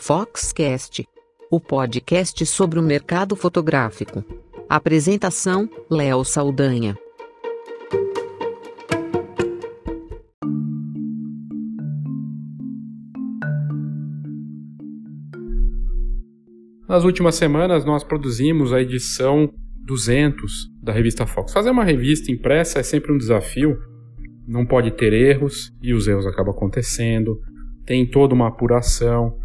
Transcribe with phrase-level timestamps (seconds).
[0.00, 1.06] Foxcast,
[1.50, 4.24] o podcast sobre o mercado fotográfico.
[4.68, 6.96] Apresentação: Léo Saldanha.
[16.88, 19.52] Nas últimas semanas, nós produzimos a edição
[19.84, 21.52] 200 da revista Fox.
[21.52, 23.76] Fazer uma revista impressa é sempre um desafio,
[24.46, 27.38] não pode ter erros e os erros acabam acontecendo.
[27.84, 29.36] Tem toda uma apuração,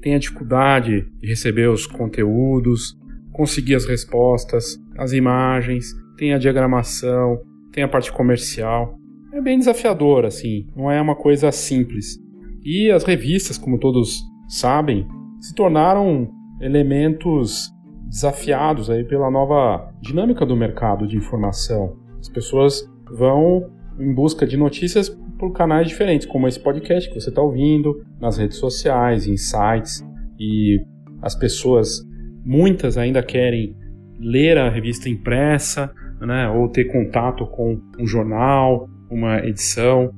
[0.00, 2.96] tem a dificuldade de receber os conteúdos,
[3.32, 7.40] conseguir as respostas, as imagens, tem a diagramação,
[7.72, 8.98] tem a parte comercial.
[9.32, 12.18] É bem desafiador, assim, não é uma coisa simples.
[12.64, 15.06] E as revistas, como todos sabem,
[15.40, 16.30] se tornaram
[16.60, 17.70] elementos
[18.08, 21.96] desafiados aí pela nova dinâmica do mercado de informação.
[22.18, 22.84] As pessoas
[23.16, 28.04] vão em busca de notícias por canais diferentes, como esse podcast que você está ouvindo,
[28.20, 30.04] nas redes sociais, em sites,
[30.38, 30.80] e
[31.22, 32.02] as pessoas,
[32.44, 33.76] muitas ainda querem
[34.18, 40.10] ler a revista impressa, né, ou ter contato com um jornal, uma edição,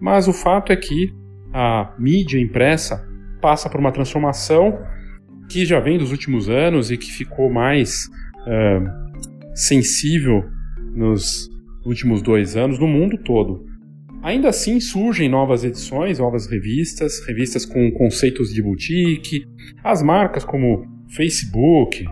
[0.00, 1.12] mas o fato é que
[1.52, 3.06] a mídia impressa
[3.40, 4.78] passa por uma transformação
[5.48, 8.06] que já vem dos últimos anos e que ficou mais
[8.42, 10.44] uh, sensível
[10.94, 11.48] nos
[11.86, 13.64] últimos dois anos no mundo todo.
[14.22, 19.46] Ainda assim surgem novas edições, novas revistas, revistas com conceitos de boutique,
[19.84, 22.04] as marcas como Facebook,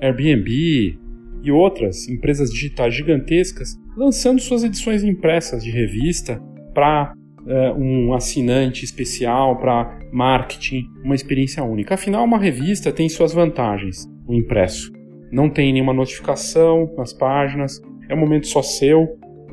[0.00, 0.98] Airbnb
[1.42, 6.40] e outras empresas digitais gigantescas lançando suas edições impressas de revista
[6.72, 11.94] para uh, um assinante especial, para marketing, uma experiência única.
[11.94, 14.92] Afinal, uma revista tem suas vantagens, o impresso.
[15.32, 19.06] Não tem nenhuma notificação nas páginas, é um momento só seu,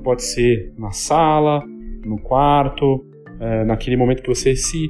[0.04, 1.64] pode ser na sala,
[2.06, 3.06] no quarto,
[3.40, 4.90] é, naquele momento que você se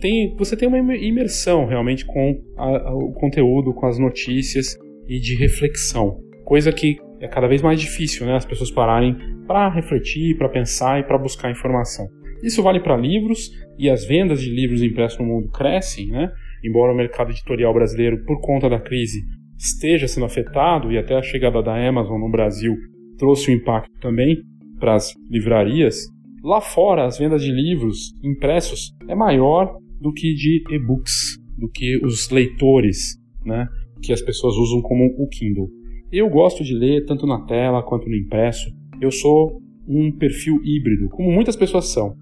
[0.00, 4.76] tem, você tem uma imersão realmente com a, o conteúdo, com as notícias
[5.08, 8.34] e de reflexão, coisa que é cada vez mais difícil, né?
[8.34, 12.08] As pessoas pararem para refletir, para pensar e para buscar informação.
[12.42, 16.32] Isso vale para livros e as vendas de livros impressos no mundo crescem, né?
[16.64, 19.20] Embora o mercado editorial brasileiro, por conta da crise,
[19.62, 22.74] esteja sendo afetado e até a chegada da Amazon no Brasil
[23.16, 24.36] trouxe um impacto também
[24.80, 26.08] para as livrarias,
[26.42, 32.04] lá fora as vendas de livros impressos é maior do que de e-books, do que
[32.04, 33.68] os leitores, né,
[34.02, 35.68] que as pessoas usam como o Kindle.
[36.10, 38.68] Eu gosto de ler tanto na tela quanto no impresso.
[39.00, 42.14] Eu sou um perfil híbrido, como muitas pessoas são.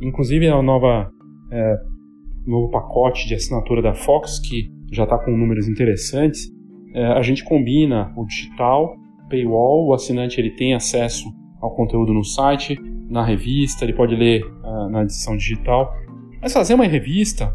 [0.00, 1.10] Inclusive a nova
[1.52, 1.76] é,
[2.46, 6.50] novo pacote de assinatura da Fox que já está com números interessantes,
[7.02, 8.96] a gente combina o digital,
[9.28, 14.44] paywall, o assinante ele tem acesso ao conteúdo no site, na revista, ele pode ler
[14.44, 15.94] uh, na edição digital.
[16.40, 17.54] Mas fazer uma revista,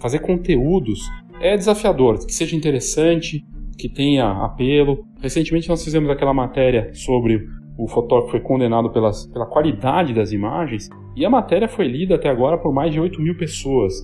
[0.00, 1.00] fazer conteúdos,
[1.40, 3.44] é desafiador, que seja interessante,
[3.78, 5.04] que tenha apelo.
[5.20, 7.46] Recentemente nós fizemos aquela matéria sobre
[7.78, 12.28] o fotógrafo foi condenado pelas, pela qualidade das imagens, e a matéria foi lida até
[12.28, 13.94] agora por mais de 8 mil pessoas.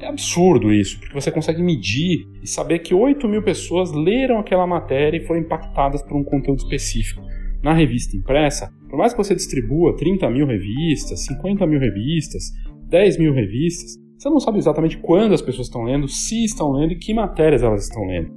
[0.00, 4.66] É absurdo isso, porque você consegue medir e saber que 8 mil pessoas leram aquela
[4.66, 7.20] matéria e foram impactadas por um conteúdo específico.
[7.62, 12.52] Na revista impressa, por mais que você distribua 30 mil revistas, 50 mil revistas,
[12.88, 16.92] 10 mil revistas, você não sabe exatamente quando as pessoas estão lendo, se estão lendo
[16.92, 18.30] e que matérias elas estão lendo.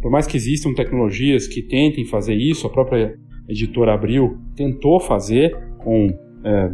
[0.00, 3.16] Por mais que existam tecnologias que tentem fazer isso, a própria
[3.48, 6.08] editora Abril tentou fazer com
[6.44, 6.70] é,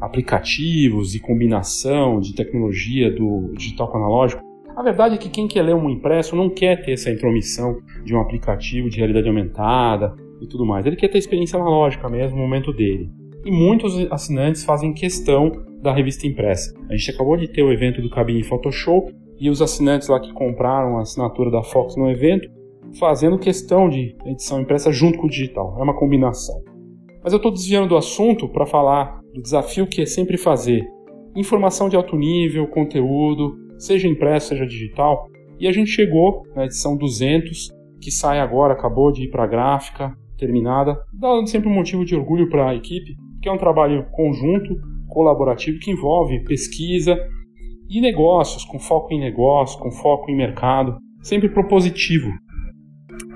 [0.00, 4.42] aplicativos e combinação de tecnologia do digital com analógico.
[4.76, 8.14] A verdade é que quem quer ler um impresso não quer ter essa intromissão de
[8.14, 10.86] um aplicativo de realidade aumentada e tudo mais.
[10.86, 13.10] Ele quer ter a experiência analógica mesmo no momento dele.
[13.44, 15.52] E muitos assinantes fazem questão
[15.82, 16.74] da revista impressa.
[16.88, 20.32] A gente acabou de ter o evento do Cabine Photoshop e os assinantes lá que
[20.32, 22.48] compraram a assinatura da Fox no evento
[22.98, 25.76] fazendo questão de edição impressa junto com o digital.
[25.78, 26.62] É uma combinação.
[27.22, 30.84] Mas eu estou desviando do assunto para falar do desafio que é sempre fazer
[31.36, 35.26] informação de alto nível, conteúdo, seja impresso, seja digital.
[35.58, 37.70] E a gente chegou na edição 200,
[38.00, 42.16] que sai agora, acabou de ir para a gráfica, terminada, dando sempre um motivo de
[42.16, 44.74] orgulho para a equipe, que é um trabalho conjunto,
[45.08, 47.18] colaborativo, que envolve pesquisa
[47.88, 52.30] e negócios, com foco em negócio, com foco em mercado, sempre propositivo.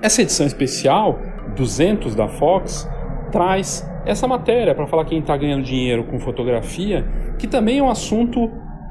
[0.00, 1.18] Essa edição especial,
[1.56, 2.88] 200 da Fox,
[3.30, 7.04] traz essa matéria para falar quem está ganhando dinheiro com fotografia,
[7.38, 8.50] que também é um assunto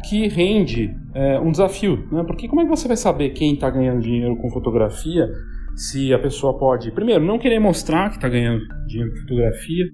[0.10, 2.24] que rende é, um desafio, né?
[2.25, 5.27] Porque como é que você vai saber quem está ganhando dinheiro com fotografia
[5.75, 9.86] se a pessoa pode, primeiro, não querer mostrar que está ganhando dinheiro com fotografia,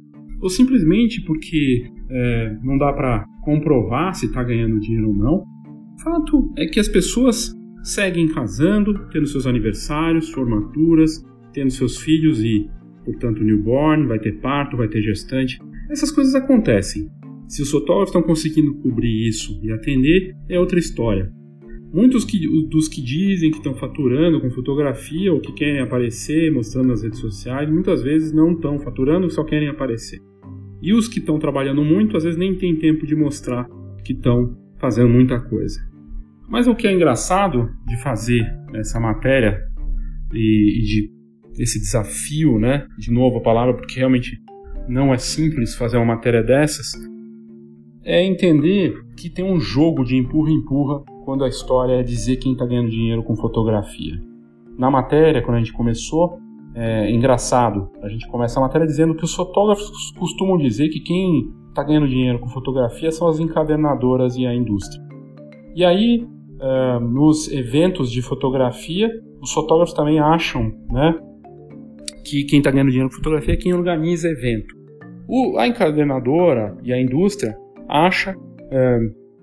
[0.41, 5.35] ou simplesmente porque é, não dá para comprovar se está ganhando dinheiro ou não.
[5.35, 11.23] O fato é que as pessoas seguem casando, tendo seus aniversários, formaturas,
[11.53, 12.69] tendo seus filhos e,
[13.11, 15.59] portanto, newborn, vai ter parto, vai ter gestante.
[15.89, 17.09] Essas coisas acontecem.
[17.47, 21.31] Se os fotógrafos estão conseguindo cobrir isso e atender, é outra história.
[21.91, 26.89] Muitos que, dos que dizem que estão faturando com fotografia ou que querem aparecer mostrando
[26.89, 30.19] nas redes sociais, muitas vezes não estão faturando, só querem aparecer.
[30.81, 33.67] E os que estão trabalhando muito, às vezes nem tem tempo de mostrar
[34.05, 35.79] que estão fazendo muita coisa.
[36.47, 38.45] Mas o que é engraçado de fazer
[38.75, 39.59] essa matéria
[40.33, 41.18] e, e de
[41.57, 42.85] esse desafio, né?
[42.97, 44.37] De novo a palavra, porque realmente
[44.87, 46.87] não é simples fazer uma matéria dessas,
[48.03, 52.65] é entender que tem um jogo de empurra-empurra quando a história é dizer quem está
[52.65, 54.19] ganhando dinheiro com fotografia.
[54.77, 56.39] Na matéria, quando a gente começou,
[56.73, 57.89] é engraçado.
[58.01, 62.07] A gente começa a matéria dizendo que os fotógrafos costumam dizer que quem está ganhando
[62.07, 65.03] dinheiro com fotografia são as encadernadoras e a indústria.
[65.75, 69.09] E aí, uh, nos eventos de fotografia,
[69.41, 71.15] os fotógrafos também acham né,
[72.29, 74.75] que quem está ganhando dinheiro com fotografia é quem organiza evento.
[75.27, 78.35] O, a encadernadora e a indústria acha
[78.71, 78.99] é,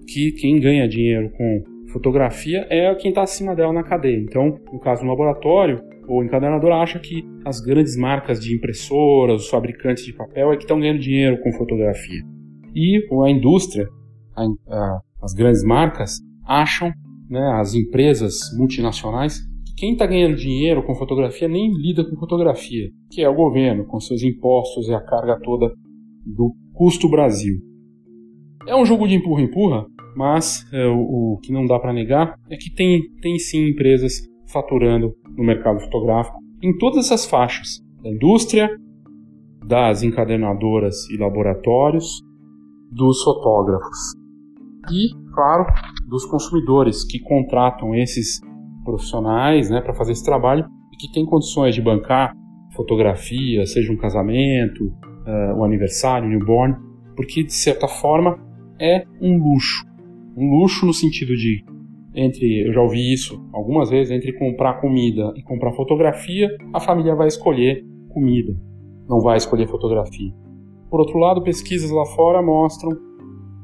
[0.07, 4.19] que quem ganha dinheiro com fotografia é quem está acima dela na cadeia.
[4.19, 9.49] Então, no caso do laboratório, o encadernador acha que as grandes marcas de impressoras, os
[9.49, 12.23] fabricantes de papel é que estão ganhando dinheiro com fotografia.
[12.75, 13.89] E a indústria,
[14.37, 16.93] a, a, as grandes marcas, acham,
[17.29, 19.41] né, as empresas multinacionais,
[19.77, 24.01] quem está ganhando dinheiro com fotografia nem lida com fotografia, que é o governo, com
[24.01, 25.73] seus impostos e a carga toda
[26.25, 27.59] do custo Brasil.
[28.67, 29.87] É um jogo de empurra-empurra,
[30.17, 34.27] mas é, o, o, que não dá para negar é que tem, tem sim empresas
[34.51, 38.69] faturando no mercado fotográfico em todas essas faixas: da indústria,
[39.67, 42.23] das encadernadoras e laboratórios,
[42.91, 44.15] dos fotógrafos
[44.91, 45.67] e, claro,
[46.09, 48.41] dos consumidores que contratam esses
[48.87, 52.33] profissionais né, para fazer esse trabalho e que têm condições de bancar
[52.75, 56.77] fotografia, seja um casamento, uh, um aniversário, um newborn,
[57.17, 58.39] porque de certa forma
[58.81, 59.85] é um luxo.
[60.37, 61.65] Um luxo no sentido de,
[62.15, 67.15] entre, eu já ouvi isso algumas vezes, entre comprar comida e comprar fotografia, a família
[67.15, 68.55] vai escolher comida,
[69.09, 70.33] não vai escolher fotografia.
[70.91, 72.91] Por outro lado, pesquisas lá fora mostram,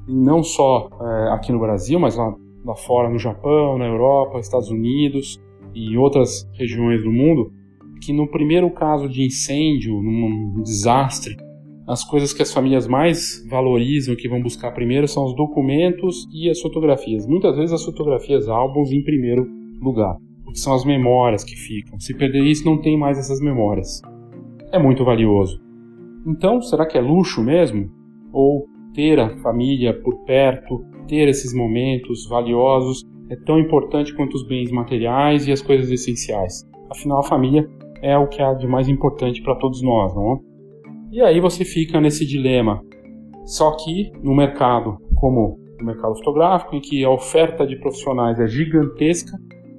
[0.08, 4.70] não só é, aqui no Brasil, mas lá, lá fora no Japão, na Europa, Estados
[4.70, 5.40] Unidos
[5.74, 7.52] e outras regiões do mundo,
[8.00, 11.36] que no primeiro caso de incêndio, num desastre,
[11.86, 16.48] as coisas que as famílias mais valorizam, que vão buscar primeiro, são os documentos e
[16.48, 17.26] as fotografias.
[17.26, 19.46] Muitas vezes as fotografias, álbuns em primeiro
[19.80, 21.98] lugar, porque são as memórias que ficam.
[21.98, 24.00] Se perder isso, não tem mais essas memórias.
[24.72, 25.60] É muito valioso.
[26.26, 27.90] Então, será que é luxo mesmo?
[28.32, 34.46] Ou ter a família por perto, ter esses momentos valiosos, é tão importante quanto os
[34.46, 36.68] bens materiais e as coisas essenciais?
[36.90, 37.68] Afinal, a família
[38.02, 40.38] é o que há de mais importante para todos nós, não é?
[41.12, 42.82] E aí você fica nesse dilema.
[43.44, 48.46] Só que no mercado, como o mercado fotográfico, em que a oferta de profissionais é
[48.46, 49.36] gigantesca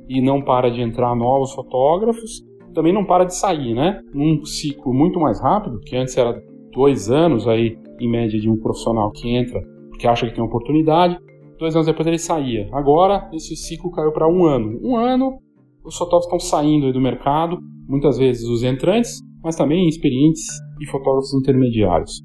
[0.09, 2.43] e não para de entrar novos fotógrafos,
[2.73, 4.01] também não para de sair, né?
[4.13, 8.57] Num ciclo muito mais rápido, que antes era dois anos aí, em média, de um
[8.57, 9.61] profissional que entra
[9.93, 11.17] porque acha que tem oportunidade,
[11.57, 12.67] dois anos depois ele saía.
[12.73, 14.79] Agora, esse ciclo caiu para um ano.
[14.83, 15.39] Um ano,
[15.85, 20.43] os fotógrafos estão saindo do mercado, muitas vezes os entrantes, mas também experientes
[20.81, 22.21] e fotógrafos intermediários.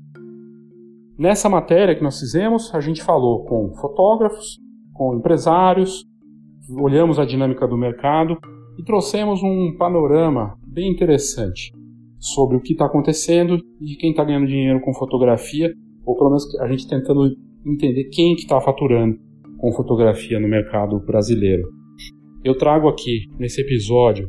[1.18, 4.58] Nessa matéria que nós fizemos, a gente falou com fotógrafos,
[4.94, 6.04] com empresários,
[6.80, 8.36] olhamos a dinâmica do mercado
[8.78, 11.77] e trouxemos um panorama bem interessante
[12.18, 15.72] sobre o que está acontecendo e quem está ganhando dinheiro com fotografia,
[16.04, 17.28] ou pelo menos a gente tentando
[17.66, 19.16] entender quem que está faturando
[19.58, 21.62] com fotografia no mercado brasileiro.
[22.44, 24.28] Eu trago aqui nesse episódio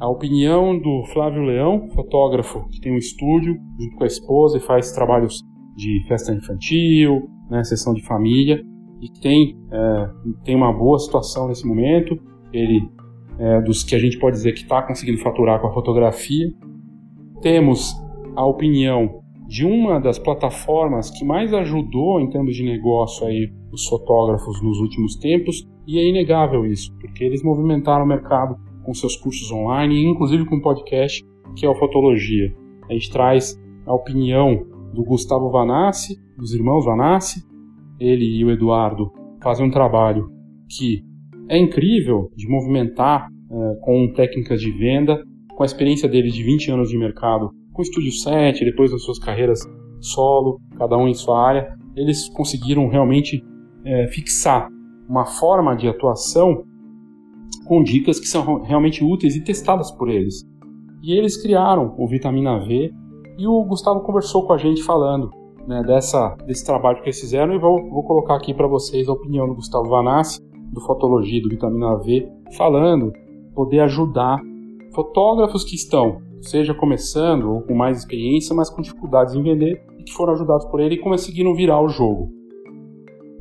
[0.00, 4.60] a opinião do Flávio Leão, fotógrafo que tem um estúdio junto com a esposa e
[4.60, 5.40] faz trabalhos
[5.76, 8.62] de festa infantil, né, sessão de família
[9.00, 10.10] e tem, é,
[10.44, 12.18] tem uma boa situação nesse momento.
[12.52, 12.80] Ele
[13.38, 16.48] é dos que a gente pode dizer que está conseguindo faturar com a fotografia.
[17.40, 17.94] Temos
[18.36, 23.86] a opinião de uma das plataformas que mais ajudou em termos de negócio aí os
[23.86, 29.16] fotógrafos nos últimos tempos e é inegável isso, porque eles movimentaram o mercado com seus
[29.16, 31.24] cursos online, inclusive com um podcast
[31.56, 32.54] que é o Fotologia.
[32.88, 37.42] A gente traz a opinião do Gustavo Vanassi, dos irmãos Vanassi.
[37.98, 39.10] Ele e o Eduardo
[39.42, 40.28] fazem um trabalho
[40.68, 41.02] que
[41.48, 45.22] é incrível de movimentar é, com técnicas de venda,
[45.60, 49.02] com a experiência deles de 20 anos de mercado, com o Estúdio 7, depois das
[49.02, 49.60] suas carreiras
[50.00, 53.44] solo, cada um em sua área, eles conseguiram realmente
[53.84, 54.70] é, fixar
[55.06, 56.64] uma forma de atuação
[57.66, 60.48] com dicas que são realmente úteis e testadas por eles.
[61.02, 62.90] E eles criaram o Vitamina V
[63.36, 65.30] e o Gustavo conversou com a gente falando
[65.68, 69.12] né, dessa, desse trabalho que eles fizeram e vou, vou colocar aqui para vocês a
[69.12, 70.40] opinião do Gustavo Vanassi,
[70.72, 72.26] do Fotologia do Vitamina V,
[72.56, 73.12] falando
[73.54, 74.40] poder ajudar
[74.94, 80.04] fotógrafos que estão, seja começando ou com mais experiência, mas com dificuldades em vender e
[80.04, 82.30] que foram ajudados por ele e conseguiram virar o jogo.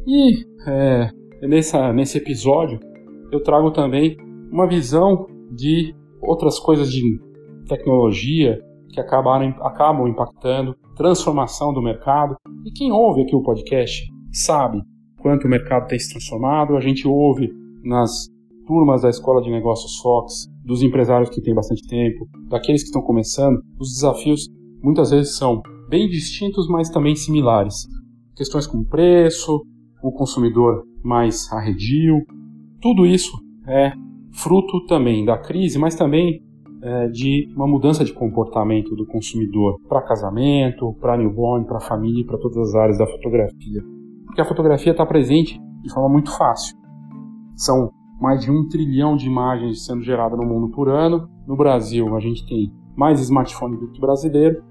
[0.08, 1.10] E é,
[1.44, 2.80] nessa, nesse episódio
[3.32, 4.18] eu trago também
[4.52, 7.02] uma visão de outras coisas de
[7.68, 12.36] tecnologia que acabaram, acabam impactando, transformação do mercado.
[12.66, 14.82] E quem ouve aqui o podcast sabe
[15.22, 16.76] quanto o mercado tem se transformado.
[16.76, 17.52] A gente ouve
[17.84, 18.28] nas
[18.66, 23.02] turmas da Escola de Negócios Fox, dos empresários que têm bastante tempo, daqueles que estão
[23.02, 24.48] começando, os desafios
[24.84, 27.88] muitas vezes são bem distintos, mas também similares.
[28.36, 29.64] Questões como preço,
[30.04, 32.24] o consumidor mais arredio,
[32.80, 33.36] tudo isso
[33.68, 33.92] é
[34.32, 36.40] fruto também da crise, mas também
[36.84, 42.38] é, de uma mudança de comportamento do consumidor para casamento, para newborn, para família, para
[42.38, 43.82] todas as áreas da fotografia.
[44.28, 46.78] Porque a fotografia está presente de forma muito fácil.
[47.56, 51.30] São mais de um trilhão de imagens sendo geradas no mundo por ano.
[51.48, 54.62] No Brasil, a gente tem mais smartphone do que brasileiro.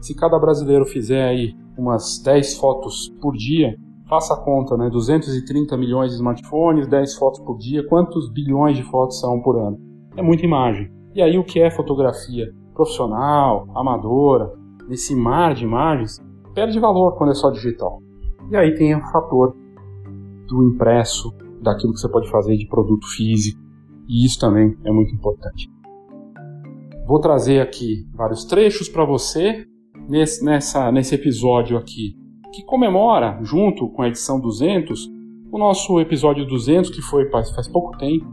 [0.00, 3.76] Se cada brasileiro fizer aí umas 10 fotos por dia,
[4.08, 4.88] faça a conta, né?
[4.90, 9.78] 230 milhões de smartphones, 10 fotos por dia, quantos bilhões de fotos são por ano?
[10.16, 10.90] É muita imagem.
[11.14, 14.52] E aí o que é fotografia profissional, amadora,
[14.88, 16.20] nesse mar de imagens,
[16.54, 18.00] perde valor quando é só digital.
[18.50, 19.54] E aí tem o fator
[20.48, 21.32] do impresso,
[21.64, 23.60] daquilo que você pode fazer de produto físico,
[24.08, 25.68] e isso também é muito importante.
[27.06, 29.66] Vou trazer aqui vários trechos para você
[30.08, 32.16] nesse, nessa, nesse episódio aqui,
[32.52, 35.10] que comemora, junto com a edição 200,
[35.50, 38.26] o nosso episódio 200, que foi faz, faz pouco tempo,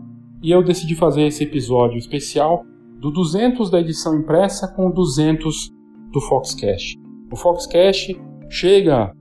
[0.44, 2.64] e eu decidi fazer esse episódio especial
[3.00, 5.72] do 200 da edição impressa com o 200
[6.12, 7.00] do Foxcast.
[7.32, 8.20] O Foxcast
[8.50, 9.16] chega,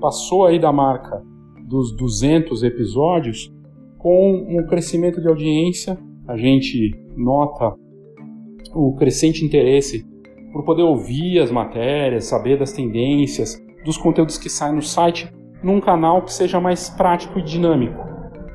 [0.00, 1.22] passou aí da marca
[1.64, 3.52] dos 200 episódios
[3.98, 5.98] com um crescimento de audiência.
[6.28, 7.74] A gente nota
[8.74, 10.06] o crescente interesse
[10.52, 15.30] por poder ouvir as matérias, saber das tendências, dos conteúdos que saem no site,
[15.62, 17.98] num canal que seja mais prático e dinâmico.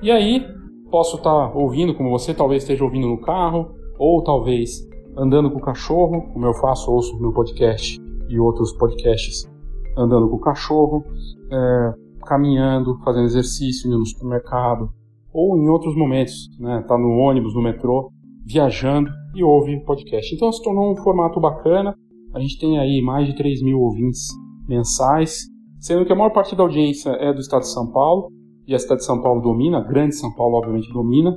[0.01, 0.45] E aí,
[0.89, 4.87] posso estar ouvindo, como você talvez esteja ouvindo no carro, ou talvez
[5.17, 7.99] andando com o cachorro, como eu faço, ouço meu podcast
[8.29, 9.49] e outros podcasts
[9.97, 11.03] andando com o cachorro,
[11.51, 11.93] é,
[12.29, 14.89] caminhando, fazendo exercício, indo no supermercado,
[15.33, 18.11] ou em outros momentos, né, tá no ônibus, no metrô,
[18.45, 20.33] viajando e ouve podcast.
[20.33, 21.95] Então se tornou um formato bacana,
[22.33, 24.27] a gente tem aí mais de 3 mil ouvintes
[24.67, 25.47] mensais,
[25.79, 28.29] sendo que a maior parte da audiência é do estado de São Paulo,
[28.67, 31.35] e a cidade de São Paulo domina, a grande São Paulo obviamente domina,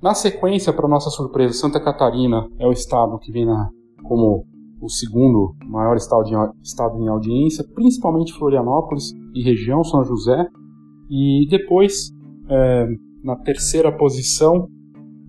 [0.00, 3.68] na sequência, para nossa surpresa, Santa Catarina é o estado que vem na,
[4.04, 4.44] como
[4.80, 10.46] o segundo maior estado, de, estado em audiência, principalmente Florianópolis e região São José.
[11.10, 12.10] E depois,
[12.48, 12.86] é,
[13.22, 14.68] na terceira posição,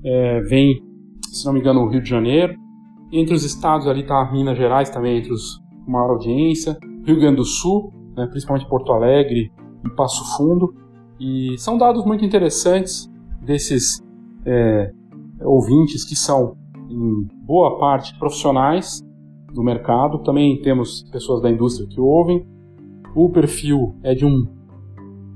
[0.03, 0.81] é, vem,
[1.31, 2.53] se não me engano, o Rio de Janeiro.
[3.11, 6.77] Entre os estados ali está Minas Gerais também, entre os com maior audiência.
[7.03, 9.51] Rio Grande do Sul, né, principalmente Porto Alegre
[9.83, 10.73] e Passo Fundo.
[11.19, 13.09] E são dados muito interessantes
[13.41, 14.01] desses
[14.45, 14.91] é,
[15.41, 16.55] ouvintes que são,
[16.89, 19.01] em boa parte, profissionais
[19.53, 20.19] do mercado.
[20.19, 22.45] Também temos pessoas da indústria que ouvem.
[23.15, 24.47] O perfil é de um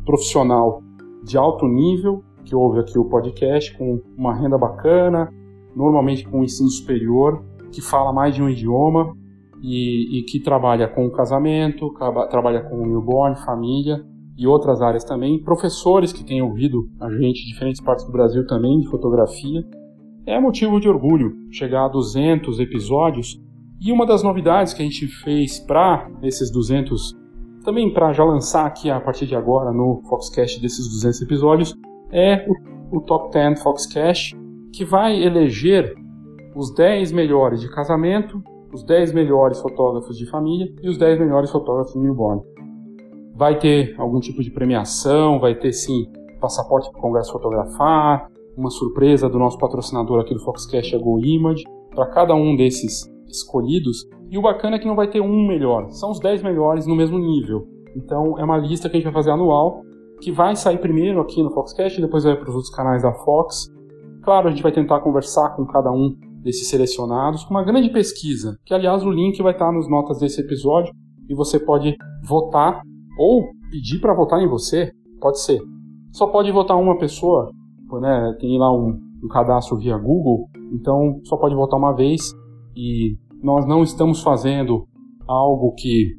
[0.05, 0.81] profissional
[1.23, 5.31] de alto nível que ouve aqui o podcast com uma renda bacana,
[5.75, 9.15] normalmente com ensino superior, que fala mais de um idioma
[9.61, 11.93] e, e que trabalha com casamento,
[12.29, 14.05] trabalha com newborn, família
[14.37, 18.45] e outras áreas também, professores que têm ouvido a gente de diferentes partes do Brasil
[18.45, 19.63] também de fotografia.
[20.25, 23.39] É motivo de orgulho chegar a 200 episódios
[23.79, 27.13] e uma das novidades que a gente fez para esses 200,
[27.63, 31.75] também para já lançar aqui a partir de agora no Foxcast desses 200 episódios,
[32.11, 34.35] é o, o Top 10 Foxcast,
[34.71, 35.95] que vai eleger
[36.55, 41.51] os 10 melhores de casamento, os 10 melhores fotógrafos de família e os 10 melhores
[41.51, 42.41] fotógrafos newborn.
[43.35, 48.69] Vai ter algum tipo de premiação, vai ter sim passaporte para o Congresso fotografar, uma
[48.69, 51.63] surpresa do nosso patrocinador aqui do Foxcast, a Go Image,
[51.95, 54.07] para cada um desses escolhidos.
[54.29, 56.95] E o bacana é que não vai ter um melhor, são os 10 melhores no
[56.95, 57.67] mesmo nível.
[57.95, 59.83] Então é uma lista que a gente vai fazer anual,
[60.21, 63.67] que vai sair primeiro aqui no Foxcast, depois vai para os outros canais da Fox.
[64.23, 68.57] Claro, a gente vai tentar conversar com cada um desses selecionados, com uma grande pesquisa,
[68.65, 70.93] que aliás o link vai estar nas notas desse episódio
[71.29, 72.81] e você pode votar
[73.17, 75.61] ou pedir para votar em você, pode ser.
[76.11, 77.51] Só pode votar uma pessoa,
[78.01, 78.35] né?
[78.39, 82.33] Tem lá um, um cadastro via Google, então só pode votar uma vez
[82.75, 84.87] e nós não estamos fazendo
[85.27, 86.15] algo que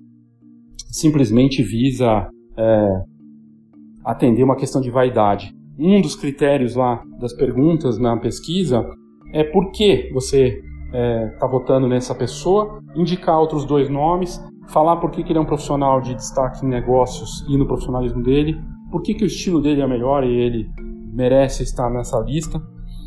[0.90, 3.02] simplesmente visa é,
[4.04, 5.52] atender uma questão de vaidade.
[5.78, 8.86] Um dos critérios lá das perguntas na pesquisa
[9.32, 14.96] é por que você está é, tá votando nessa pessoa, indicar outros dois nomes, falar
[14.98, 18.56] por que, que ele é um profissional de destaque em negócios e no profissionalismo dele,
[18.92, 20.70] por que, que o estilo dele é melhor e ele
[21.12, 22.62] merece estar nessa lista.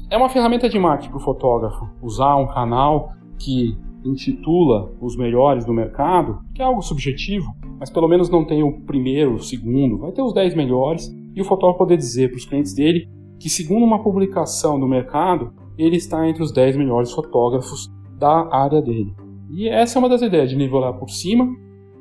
[0.09, 3.77] É uma ferramenta de marketing para o fotógrafo usar um canal que
[4.09, 8.81] intitula os melhores do mercado, que é algo subjetivo, mas pelo menos não tem o
[8.81, 12.45] primeiro, o segundo, vai ter os 10 melhores e o fotógrafo poder dizer para os
[12.45, 13.07] clientes dele
[13.39, 17.87] que, segundo uma publicação do mercado, ele está entre os 10 melhores fotógrafos
[18.17, 19.13] da área dele.
[19.51, 21.47] E essa é uma das ideias, de nivelar por cima,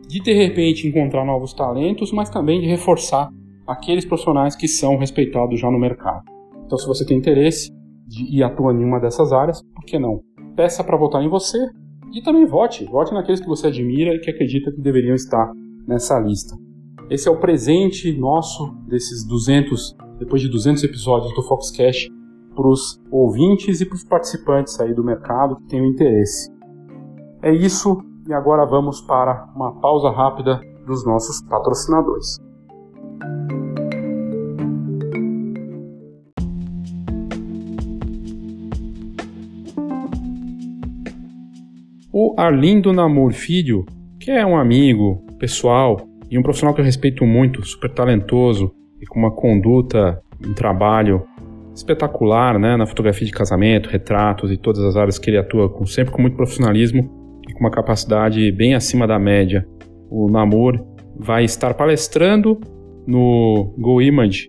[0.08, 3.28] de de repente encontrar novos talentos, mas também de reforçar
[3.66, 6.24] aqueles profissionais que são respeitados já no mercado.
[6.64, 7.70] Então, se você tem interesse
[8.06, 10.20] de, e atua em uma dessas áreas, por que não?
[10.54, 11.58] Peça para votar em você
[12.12, 12.84] e também vote.
[12.84, 15.52] Vote naqueles que você admira e que acredita que deveriam estar
[15.86, 16.56] nessa lista.
[17.08, 22.10] Esse é o presente nosso desses 200, depois de 200 episódios do Foxcast,
[22.54, 26.50] para os ouvintes e para os participantes aí do mercado que tenham interesse.
[27.42, 32.38] É isso, e agora vamos para uma pausa rápida dos nossos patrocinadores.
[42.18, 43.84] O Arlindo Namor Filho,
[44.18, 45.98] que é um amigo pessoal
[46.30, 51.26] e um profissional que eu respeito muito, super talentoso e com uma conduta, um trabalho
[51.74, 55.84] espetacular, né, na fotografia de casamento, retratos e todas as áreas que ele atua, com,
[55.84, 59.68] sempre com muito profissionalismo e com uma capacidade bem acima da média.
[60.10, 60.82] O Namor
[61.18, 62.58] vai estar palestrando
[63.06, 64.48] no Go Image,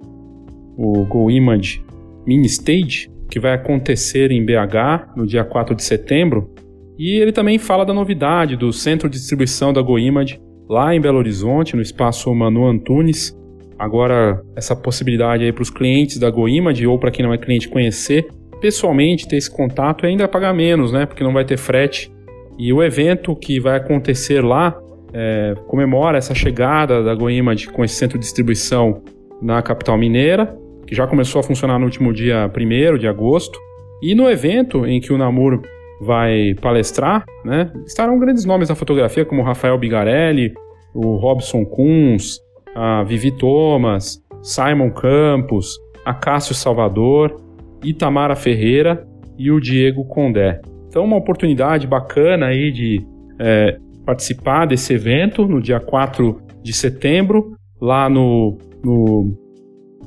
[0.77, 1.83] o Go Image
[2.25, 6.49] Mini Stage, que vai acontecer em BH no dia 4 de setembro,
[6.97, 11.19] e ele também fala da novidade do centro de distribuição da GoImage lá em Belo
[11.19, 13.37] Horizonte, no espaço Manu Antunes.
[13.77, 17.69] Agora, essa possibilidade aí para os clientes da GoImage ou para quem não é cliente
[17.69, 18.27] conhecer
[18.59, 21.05] pessoalmente, ter esse contato e ainda pagar menos, né?
[21.05, 22.11] Porque não vai ter frete.
[22.57, 24.75] E o evento que vai acontecer lá
[25.13, 29.03] é, comemora essa chegada da GoImage com esse centro de distribuição
[29.39, 30.57] na capital mineira,
[30.87, 33.59] que já começou a funcionar no último dia 1 de agosto.
[34.01, 35.61] E no evento em que o Namur
[36.01, 37.71] vai palestrar, né?
[37.85, 40.53] Estarão grandes nomes da fotografia, como Rafael Bigarelli,
[40.93, 42.39] o Robson Kunz,
[42.75, 47.41] a Vivi Thomas, Simon Campos, a Cássio Salvador,
[47.83, 49.07] Itamara Ferreira
[49.37, 50.61] e o Diego Condé.
[50.87, 53.05] Então, uma oportunidade bacana aí de
[53.39, 59.37] é, participar desse evento no dia 4 de setembro, lá no, no,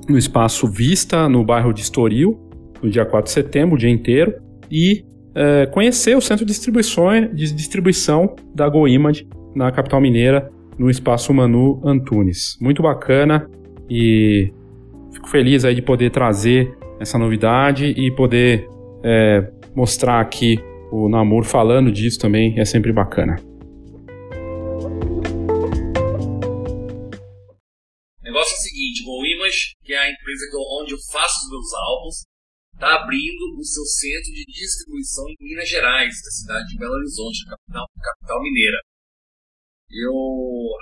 [0.08, 2.38] no Espaço Vista, no bairro de Estoril,
[2.82, 4.34] no dia 4 de setembro, o dia inteiro.
[4.70, 10.88] E é, conhecer o centro de distribuição, de distribuição da GoImage na capital mineira, no
[10.88, 12.56] espaço Manu Antunes.
[12.60, 13.48] Muito bacana
[13.88, 14.52] e
[15.12, 18.68] fico feliz aí de poder trazer essa novidade e poder
[19.04, 20.58] é, mostrar aqui
[20.90, 23.36] o Namur falando disso também é sempre bacana.
[28.18, 30.46] O negócio é o seguinte, o Image, que é a empresa
[30.80, 32.29] onde eu faço os meus álbuns,
[32.80, 37.44] está abrindo o seu centro de distribuição em Minas Gerais, da cidade de Belo Horizonte,
[37.44, 38.80] capital, capital mineira.
[39.92, 40.16] Eu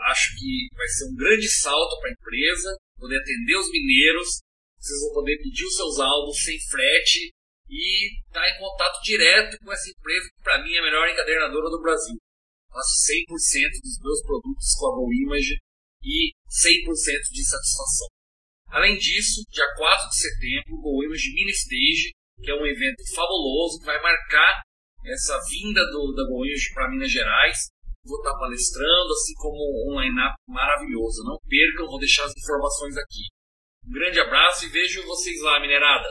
[0.07, 4.29] acho que vai ser um grande salto para a empresa, poder atender os mineiros,
[4.79, 7.35] vocês vão poder pedir os seus álbuns sem frete
[7.69, 11.09] e estar tá em contato direto com essa empresa que para mim é a melhor
[11.09, 12.15] encadernadora do Brasil.
[12.71, 15.57] Faço 100% dos meus produtos com a Go Image
[16.05, 16.95] e 100%
[17.33, 18.18] de satisfação.
[18.71, 23.79] Além disso, dia 4 de setembro, o Image Mini Stage, que é um evento fabuloso
[23.81, 24.61] que vai marcar
[25.07, 27.69] essa vinda do, da Go Image para Minas Gerais.
[28.05, 29.57] Vou estar palestrando, assim como
[29.91, 31.25] um line-up maravilhoso.
[31.25, 33.25] Não percam, vou deixar as informações aqui.
[33.87, 36.09] Um grande abraço e vejo vocês lá, minerada!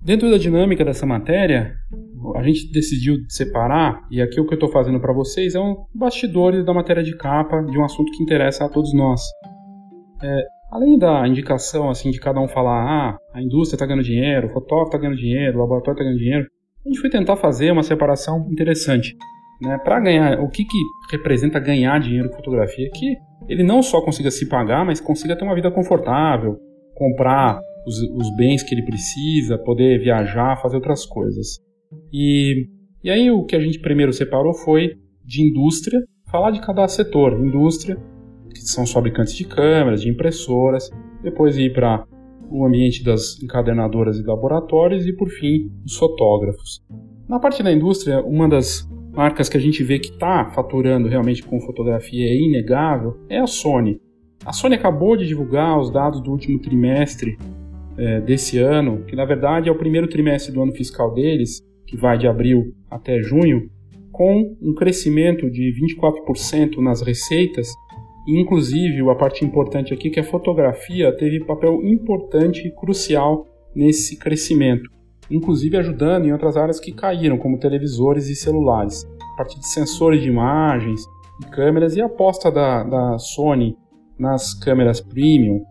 [0.00, 1.76] Dentro da dinâmica dessa matéria,
[2.36, 5.84] a gente decidiu separar, e aqui o que eu estou fazendo para vocês é um
[5.94, 9.20] bastidores da matéria de capa de um assunto que interessa a todos nós.
[10.22, 14.48] É, além da indicação assim de cada um falar, ah, a indústria está ganhando dinheiro,
[14.48, 16.46] o fotógrafo está ganhando dinheiro, o laboratório está ganhando dinheiro,
[16.84, 19.16] a gente foi tentar fazer uma separação interessante.
[19.60, 20.78] Né, para ganhar, o que, que
[21.12, 22.90] representa ganhar dinheiro com fotografia?
[22.92, 23.16] Que
[23.48, 26.56] ele não só consiga se pagar, mas consiga ter uma vida confortável,
[26.96, 31.60] comprar os, os bens que ele precisa, poder viajar, fazer outras coisas.
[32.12, 32.68] E,
[33.02, 36.00] e aí o que a gente primeiro separou foi de indústria,
[36.30, 37.38] falar de cada setor.
[37.40, 37.96] Indústria
[38.52, 40.90] que são os fabricantes de câmeras, de impressoras,
[41.22, 42.04] depois ir para
[42.50, 46.82] o ambiente das encadernadoras e laboratórios e, por fim, os fotógrafos.
[47.28, 51.42] Na parte da indústria, uma das marcas que a gente vê que está faturando realmente
[51.42, 54.00] com fotografia é inegável é a Sony.
[54.44, 57.38] A Sony acabou de divulgar os dados do último trimestre
[57.96, 61.96] é, desse ano, que na verdade é o primeiro trimestre do ano fiscal deles, que
[61.98, 63.68] vai de abril até junho,
[64.10, 67.68] com um crescimento de 24% nas receitas.
[68.26, 74.18] Inclusive, a parte importante aqui é que a fotografia teve papel importante e crucial nesse
[74.18, 74.88] crescimento,
[75.30, 79.04] inclusive ajudando em outras áreas que caíram, como televisores e celulares.
[79.34, 81.02] A partir de sensores de imagens
[81.42, 83.76] e câmeras e a aposta da, da Sony
[84.18, 85.62] nas câmeras premium,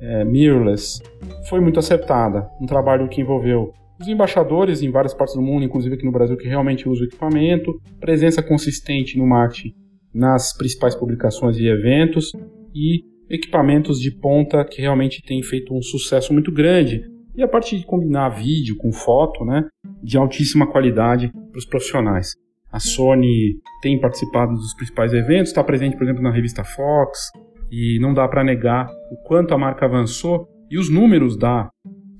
[0.00, 1.02] é, mirrorless,
[1.48, 2.48] foi muito acertada.
[2.60, 3.72] Um trabalho que envolveu
[4.04, 7.08] os embaixadores em várias partes do mundo, inclusive aqui no Brasil, que realmente usam o
[7.08, 9.74] equipamento, presença consistente no marketing
[10.14, 12.30] nas principais publicações e eventos
[12.72, 17.02] e equipamentos de ponta que realmente têm feito um sucesso muito grande.
[17.34, 19.64] E a parte de combinar vídeo com foto, né,
[20.00, 22.34] de altíssima qualidade para os profissionais.
[22.70, 27.30] A Sony tem participado dos principais eventos, está presente, por exemplo, na revista Fox,
[27.70, 31.70] e não dá para negar o quanto a marca avançou e os números da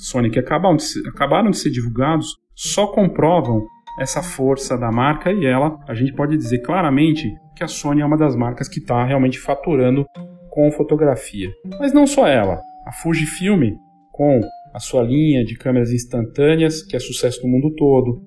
[0.05, 3.67] Sony que acabaram de ser, acabaram de ser divulgados só comprovam
[3.99, 8.05] essa força da marca e ela, a gente pode dizer claramente que a Sony é
[8.05, 10.05] uma das marcas que está realmente faturando
[10.51, 11.49] com fotografia.
[11.79, 13.77] Mas não só ela, a Fujifilm
[14.13, 14.41] com
[14.73, 18.23] a sua linha de câmeras instantâneas, que é sucesso no mundo todo,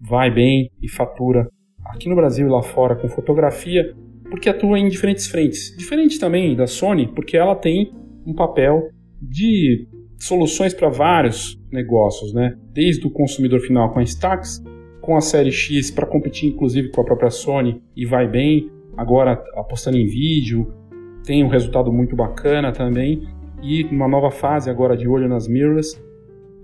[0.00, 1.48] vai bem e fatura
[1.86, 3.94] aqui no Brasil e lá fora com fotografia,
[4.28, 5.76] porque atua em diferentes frentes.
[5.76, 7.92] Diferente também da Sony, porque ela tem
[8.26, 8.88] um papel
[9.20, 9.86] de
[10.22, 12.56] soluções para vários negócios, né?
[12.72, 14.62] Desde o consumidor final com a Stax,
[15.00, 18.70] com a série X para competir inclusive com a própria Sony e vai bem.
[18.96, 20.72] Agora apostando em vídeo,
[21.24, 23.26] tem um resultado muito bacana também
[23.60, 26.00] e uma nova fase agora de olho nas mirrors.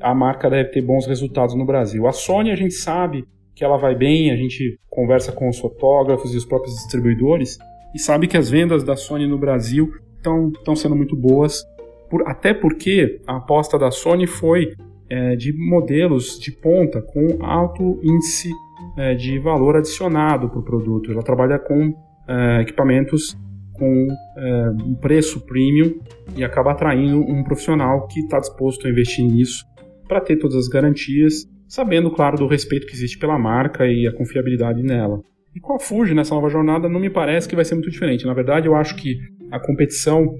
[0.01, 2.07] A marca deve ter bons resultados no Brasil.
[2.07, 3.25] A Sony a gente sabe
[3.57, 7.59] que ela vai bem, a gente conversa com os fotógrafos e os próprios distribuidores
[7.92, 11.64] e sabe que as vendas da Sony no Brasil estão sendo muito boas
[12.11, 14.73] por, até porque a aposta da Sony foi
[15.09, 18.51] é, de modelos de ponta com alto índice
[18.97, 21.11] é, de valor adicionado para o produto.
[21.11, 21.94] Ela trabalha com
[22.29, 23.37] é, equipamentos
[23.73, 26.01] com é, um preço premium
[26.37, 29.64] e acaba atraindo um profissional que está disposto a investir nisso
[30.07, 34.12] para ter todas as garantias, sabendo, claro, do respeito que existe pela marca e a
[34.12, 35.23] confiabilidade nela.
[35.55, 38.27] E com a Fuji nessa nova jornada não me parece que vai ser muito diferente.
[38.27, 39.18] Na verdade, eu acho que
[39.51, 40.37] a competição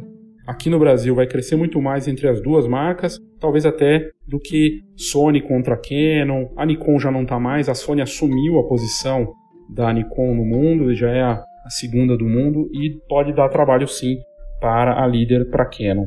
[0.49, 4.81] aqui no Brasil vai crescer muito mais entre as duas marcas, talvez até do que
[4.97, 6.49] Sony contra Canon.
[6.57, 9.31] A Nikon já não está mais, a Sony assumiu a posição
[9.69, 14.17] da Nikon no mundo, já é a, segunda do mundo e pode dar trabalho sim
[14.59, 16.07] para a líder para Canon.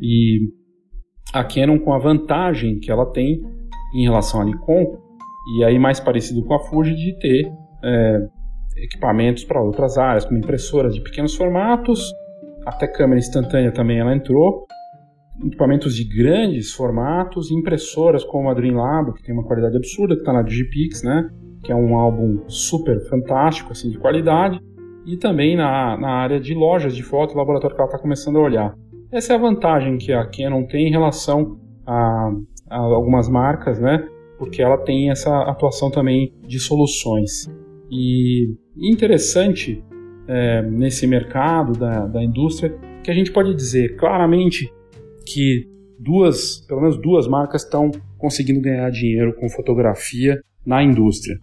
[0.00, 0.38] E
[1.34, 3.42] a Canon com a vantagem que ela tem
[3.92, 5.00] em relação à Nikon
[5.56, 8.18] e aí mais parecido com a Fuji de ter é,
[8.84, 12.08] equipamentos para outras áreas, como impressoras de pequenos formatos,
[12.66, 14.66] até câmera instantânea também ela entrou,
[15.44, 20.32] equipamentos de grandes formatos, impressoras como a Dreamlab, que tem uma qualidade absurda, que está
[20.32, 21.28] na Digipix, né?
[21.62, 24.58] que é um álbum super fantástico, assim, de qualidade,
[25.06, 28.42] e também na, na área de lojas de foto laboratório que ela está começando a
[28.42, 28.74] olhar.
[29.12, 32.30] Essa é a vantagem que a Canon tem em relação a,
[32.70, 34.06] a algumas marcas, né?
[34.40, 37.46] porque ela tem essa atuação também de soluções.
[37.90, 39.84] E interessante
[40.30, 44.72] é, nesse mercado da, da indústria que a gente pode dizer claramente
[45.26, 45.66] que
[45.98, 51.36] duas, pelo menos duas marcas estão conseguindo ganhar dinheiro com fotografia na indústria.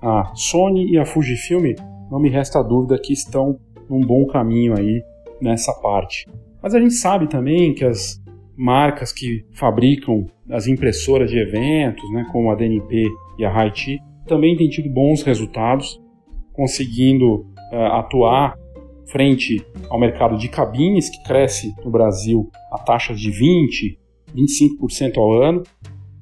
[0.00, 1.74] A Sony e a Fujifilm,
[2.08, 3.58] não me resta dúvida que estão
[3.90, 5.02] num bom caminho aí
[5.40, 6.26] nessa parte.
[6.62, 8.22] Mas a gente sabe também que as
[8.56, 14.56] marcas que fabricam as impressoras de eventos, né, como a DNP e a Haiti, também
[14.56, 16.00] têm tido bons resultados,
[16.52, 18.56] conseguindo atuar
[19.06, 23.98] frente ao mercado de cabines, que cresce no Brasil a taxa de 20,
[24.34, 25.62] 25% ao ano.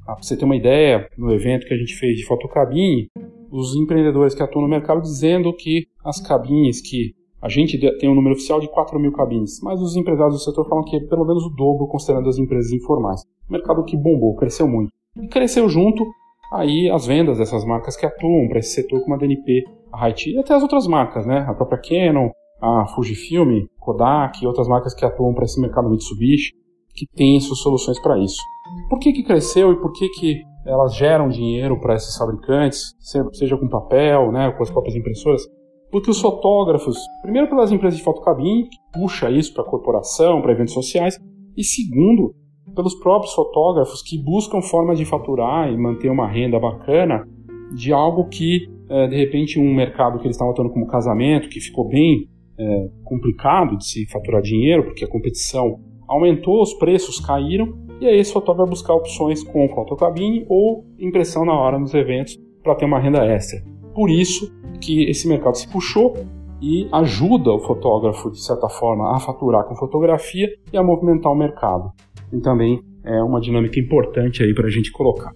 [0.06, 3.08] Ah, para você ter uma ideia, no evento que a gente fez de fotocabine,
[3.50, 8.14] os empreendedores que atuam no mercado dizendo que as cabines que a gente tem um
[8.14, 11.26] número oficial de 4 mil cabines, mas os empresários do setor falam que é pelo
[11.26, 13.22] menos o dobro considerando as empresas informais.
[13.50, 14.92] mercado que bombou, cresceu muito.
[15.20, 16.06] E cresceu junto
[16.52, 20.32] aí as vendas dessas marcas que atuam para esse setor como a DNP, a Haiti
[20.32, 21.44] e até as outras marcas, né?
[21.48, 26.52] A própria Canon, a Fujifilm, Kodak e outras marcas que atuam para esse mercado Mitsubishi,
[26.94, 28.40] que têm suas soluções para isso.
[28.88, 32.94] Por que, que cresceu e por que, que elas geram dinheiro para esses fabricantes,
[33.32, 35.42] seja com papel, né, com as próprias impressoras?
[35.92, 40.52] porque os fotógrafos, primeiro pelas empresas de fotocabine, que puxa isso para a corporação, para
[40.52, 41.20] eventos sociais,
[41.54, 42.34] e segundo,
[42.74, 47.28] pelos próprios fotógrafos que buscam formas de faturar e manter uma renda bacana
[47.74, 51.60] de algo que, é, de repente, um mercado que eles estavam atuando como casamento, que
[51.60, 52.28] ficou bem
[52.58, 58.18] é, complicado de se faturar dinheiro, porque a competição aumentou, os preços caíram, e aí
[58.18, 62.84] esse fotógrafo vai buscar opções com fotocabine ou impressão na hora nos eventos para ter
[62.84, 63.64] uma renda extra.
[63.94, 66.14] Por isso que esse mercado se puxou
[66.60, 71.36] e ajuda o fotógrafo, de certa forma, a faturar com fotografia e a movimentar o
[71.36, 71.92] mercado.
[72.30, 75.32] E também é uma dinâmica importante aí para a gente colocar.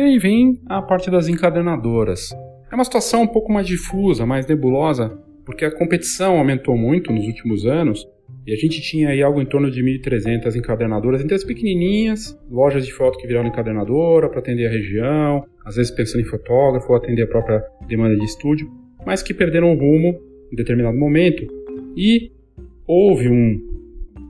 [0.00, 2.30] E aí vem a parte das encadernadoras.
[2.72, 5.10] É uma situação um pouco mais difusa, mais nebulosa,
[5.44, 8.08] porque a competição aumentou muito nos últimos anos
[8.46, 12.86] e a gente tinha aí algo em torno de 1.300 encadernadoras, entre as pequenininhas, lojas
[12.86, 16.96] de foto que viraram encadernadora para atender a região, às vezes pensando em fotógrafo ou
[16.96, 18.70] atender a própria demanda de estúdio,
[19.04, 20.18] mas que perderam o rumo
[20.50, 21.46] em determinado momento
[21.94, 22.32] e
[22.86, 23.60] houve um,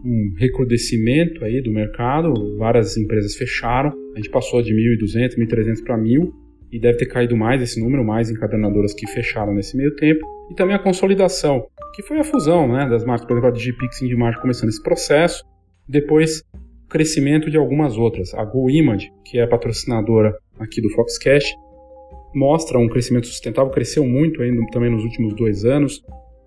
[0.05, 5.99] um recrudescimento aí do mercado, várias empresas fecharam, a gente passou de 1.200, 1.300 para
[5.99, 6.33] 1.000
[6.73, 10.55] e deve ter caído mais esse número, mais encadernadoras que fecharam nesse meio tempo, e
[10.55, 14.07] também a consolidação, que foi a fusão né, das marcas, por exemplo, a Digipix e
[14.07, 15.45] Indimage começando esse processo,
[15.89, 16.43] depois
[16.85, 18.33] o crescimento de algumas outras.
[18.35, 21.55] A GoImage, que é a patrocinadora aqui do Foxcast,
[22.35, 26.01] mostra um crescimento sustentável, cresceu muito aí, também nos últimos dois anos,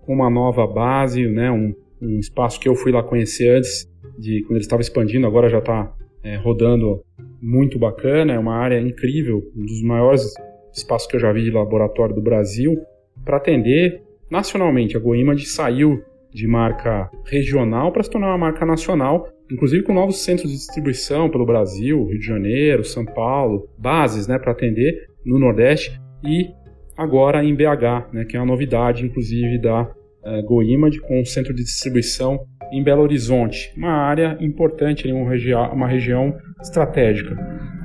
[0.06, 4.42] com uma nova base, né, um, um espaço que eu fui lá conhecer antes, de
[4.42, 7.02] quando ele estava expandindo, agora já está é, rodando
[7.40, 10.32] muito bacana, é uma área incrível, um dos maiores
[10.72, 12.80] espaços que eu já vi de laboratório do Brasil,
[13.24, 14.96] para atender nacionalmente.
[14.96, 16.02] A GoImage saiu
[16.32, 21.30] de marca regional para se tornar uma marca nacional, inclusive com novos centros de distribuição
[21.30, 26.48] pelo Brasil, Rio de Janeiro, São Paulo, bases né, para atender no Nordeste e
[26.96, 29.92] agora em BH, né, que é uma novidade, inclusive, da
[30.26, 32.38] uh, GoImage, com um centro de distribuição
[32.72, 37.36] em Belo Horizonte, uma área importante, uma, uma região estratégica.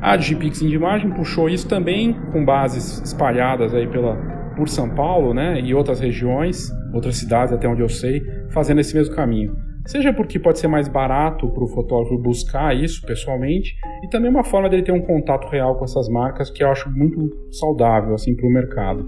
[0.02, 4.16] A Digipix Indimagem puxou isso também com bases espalhadas aí pela,
[4.56, 8.22] por São Paulo né, e outras regiões, outras cidades, até onde eu sei,
[8.52, 9.56] fazendo esse mesmo caminho.
[9.86, 14.44] Seja porque pode ser mais barato para o fotógrafo buscar isso pessoalmente, e também uma
[14.44, 18.36] forma dele ter um contato real com essas marcas que eu acho muito saudável assim
[18.36, 19.06] para o mercado.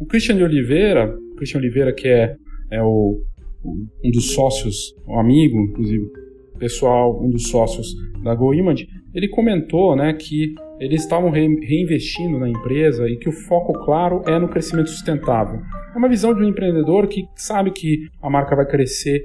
[0.00, 2.36] O Christian de Oliveira, Christian Oliveira que é,
[2.70, 3.20] é o
[3.62, 6.02] um dos sócios, um amigo, inclusive,
[6.58, 13.08] pessoal, um dos sócios da GoImage, ele comentou né, que eles estavam reinvestindo na empresa
[13.08, 15.60] e que o foco, claro, é no crescimento sustentável.
[15.94, 19.22] É uma visão de um empreendedor que sabe que a marca vai crescer,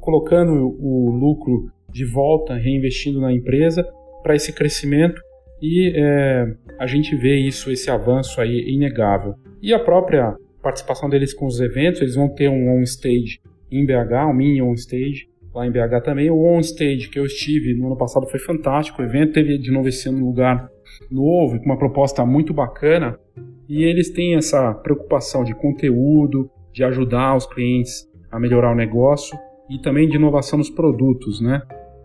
[0.00, 3.86] colocando o lucro de volta, reinvestindo na empresa
[4.22, 5.20] para esse crescimento
[5.60, 6.46] e é,
[6.78, 9.34] a gente vê isso, esse avanço aí inegável.
[9.62, 14.28] E a própria participação deles com os eventos, eles vão ter um on-stage em BH,
[14.28, 16.30] o Mini On Stage, lá em BH também.
[16.30, 19.02] O On Stage que eu estive no ano passado foi fantástico.
[19.02, 20.68] O evento teve de novo esse ano um lugar
[21.10, 23.18] novo, com uma proposta muito bacana.
[23.68, 29.38] E eles têm essa preocupação de conteúdo, de ajudar os clientes a melhorar o negócio
[29.70, 31.62] e também de inovação nos produtos, né?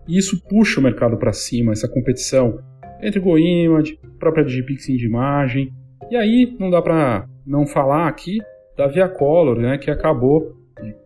[0.07, 2.59] E isso puxa o mercado para cima, essa competição
[3.01, 5.71] entre GoImage, própria Digipix de imagem.
[6.09, 8.38] E aí não dá para não falar aqui
[8.77, 10.55] da Via Color, né, que acabou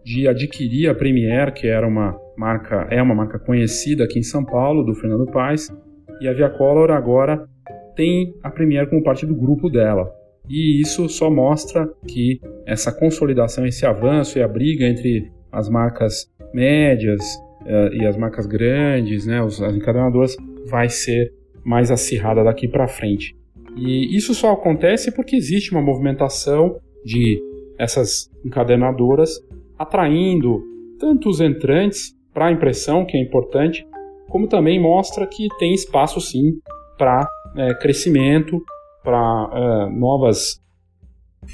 [0.03, 4.43] de adquirir a Premiere, que era uma marca, é uma marca conhecida aqui em São
[4.43, 5.73] Paulo, do Fernando Paes,
[6.19, 7.47] e a Via Color agora
[7.95, 10.11] tem a Premiere como parte do grupo dela.
[10.49, 16.29] E isso só mostra que essa consolidação, esse avanço e a briga entre as marcas
[16.53, 17.21] médias
[17.61, 20.35] uh, e as marcas grandes, né, as encadenadoras,
[20.69, 21.31] vai ser
[21.63, 23.33] mais acirrada daqui para frente.
[23.75, 27.41] E isso só acontece porque existe uma movimentação de
[27.77, 29.31] essas encadenadoras
[29.77, 30.63] atraindo
[30.99, 33.85] tanto os entrantes para a impressão, que é importante,
[34.29, 36.53] como também mostra que tem espaço sim
[36.97, 38.63] para é, crescimento,
[39.03, 40.61] para é, novas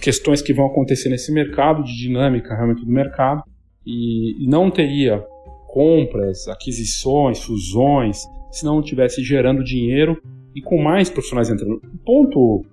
[0.02, 3.44] questões que vão acontecer nesse mercado, de dinâmica realmente do mercado,
[3.86, 5.26] e não teria
[5.68, 8.20] compras, aquisições, fusões,
[8.52, 10.22] se não estivesse gerando dinheiro
[10.56, 11.76] e com mais profissionais entrando.
[11.76, 12.66] O ponto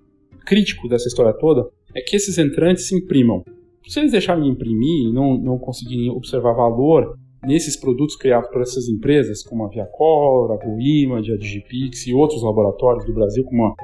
[0.45, 3.43] crítico dessa história toda é que esses entrantes se imprimam
[3.87, 8.61] se eles deixarem de imprimir e não, não conseguirem observar valor nesses produtos criados por
[8.61, 13.67] essas empresas, como a Viacor, a GoImage, a Digipix e outros laboratórios do Brasil, como
[13.67, 13.75] a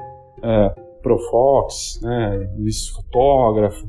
[0.43, 3.87] é, Profox, né, Luiz Fotógrafo,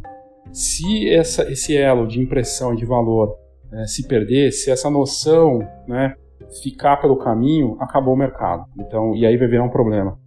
[0.53, 3.37] se essa, esse elo de impressão e de valor
[3.73, 6.15] é, se perder, se essa noção né,
[6.63, 8.65] ficar pelo caminho, acabou o mercado.
[8.79, 10.19] Então, e aí vai virar um problema.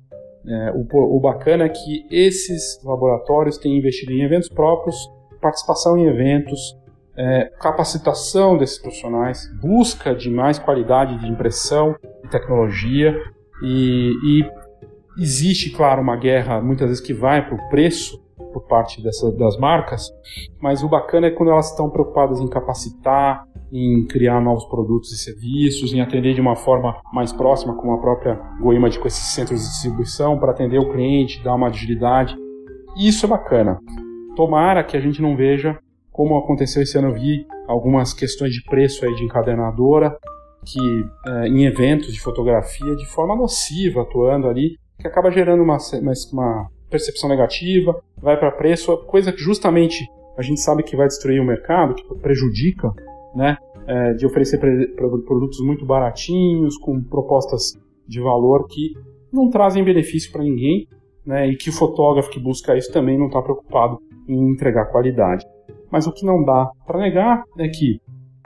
[0.45, 4.95] É, o, o, bacana é que esses laboratórios têm investido em eventos próprios,
[5.41, 6.77] participação em eventos,
[7.17, 13.13] é, capacitação desses profissionais, busca de mais qualidade de impressão e tecnologia
[13.61, 19.01] e, e existe, claro, uma guerra muitas vezes que vai para o preço por parte
[19.01, 20.09] dessa, das marcas,
[20.61, 25.17] mas o bacana é quando elas estão preocupadas em capacitar, em criar novos produtos e
[25.17, 29.61] serviços, em atender de uma forma mais próxima, como a própria Goimad com esses centros
[29.61, 32.35] de distribuição, para atender o cliente, dar uma agilidade.
[32.97, 33.79] Isso é bacana.
[34.35, 35.77] Tomara que a gente não veja
[36.17, 40.17] como aconteceu esse ano, eu vi algumas questões de preço aí de encadenadora,
[40.65, 45.77] que é, em eventos de fotografia, de forma nociva, atuando ali, que acaba gerando uma,
[46.33, 51.41] uma percepção negativa, vai para preço, coisa que justamente a gente sabe que vai destruir
[51.41, 52.91] o mercado, que prejudica
[53.35, 54.59] né, é, de oferecer
[54.95, 57.73] produtos muito baratinhos, com propostas
[58.07, 58.93] de valor que
[59.31, 60.87] não trazem benefício para ninguém,
[61.25, 65.45] né, e que o fotógrafo que busca isso também não está preocupado em entregar qualidade.
[65.91, 67.99] Mas o que não dá para negar é que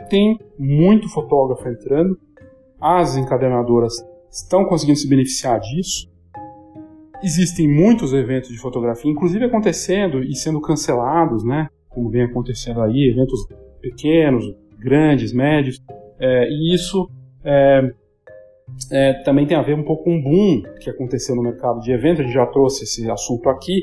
[0.09, 2.17] tem muito fotógrafo entrando,
[2.79, 3.93] as encadernadoras
[4.29, 6.10] estão conseguindo se beneficiar disso.
[7.23, 11.69] Existem muitos eventos de fotografia, inclusive acontecendo e sendo cancelados, né?
[11.89, 13.47] Como vem acontecendo aí, eventos
[13.79, 14.45] pequenos,
[14.79, 15.79] grandes, médios,
[16.19, 17.09] é, e isso
[17.43, 17.91] é,
[18.91, 21.91] é, também tem a ver um pouco com um boom que aconteceu no mercado de
[21.91, 22.21] eventos.
[22.21, 23.81] A gente já trouxe esse assunto aqui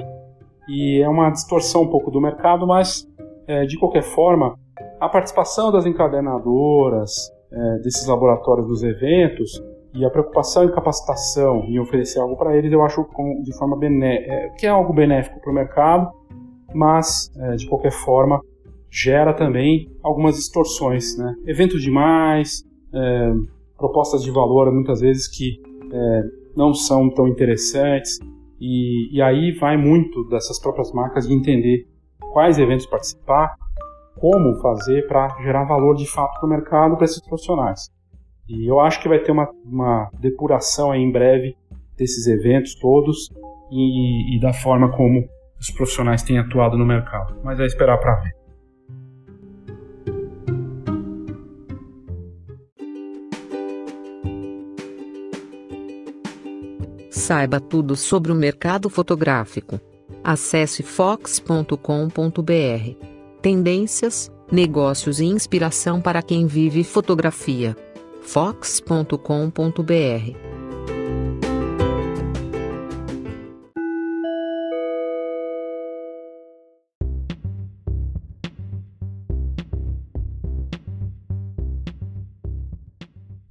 [0.69, 3.09] e é uma distorção um pouco do mercado, mas
[3.47, 4.59] é, de qualquer forma,
[5.01, 9.63] a participação das encadenadoras, é, desses laboratórios dos eventos
[9.99, 13.05] e a preocupação em capacitação e oferecer algo para eles, eu acho
[13.43, 16.13] de forma benéfica, é, que é algo benéfico para o mercado,
[16.73, 18.41] mas é, de qualquer forma
[18.91, 21.35] gera também algumas distorções, né?
[21.47, 22.63] Eventos demais,
[22.95, 23.33] é,
[23.77, 25.61] propostas de valor muitas vezes que
[25.93, 26.23] é,
[26.57, 28.19] não são tão interessantes
[28.61, 31.87] e, e, aí vai muito dessas próprias marcas de entender
[32.33, 33.55] quais eventos participar,
[34.19, 37.89] como fazer para gerar valor de fato para o mercado para esses profissionais.
[38.49, 41.55] E eu acho que vai ter uma, uma depuração em breve
[41.97, 43.29] desses eventos todos
[43.71, 45.29] e, e da forma como
[45.61, 47.37] os profissionais têm atuado no mercado.
[47.45, 48.39] Mas é esperar para ver.
[57.11, 59.79] Saiba tudo sobre o mercado fotográfico.
[60.25, 61.77] Acesse fox.com.br.
[63.43, 67.77] Tendências, negócios e inspiração para quem vive fotografia.
[68.29, 69.17] fox.com.br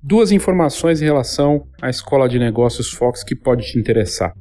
[0.03, 4.31] duas informações em relação à Escola de Negócios Fox que pode te interessar.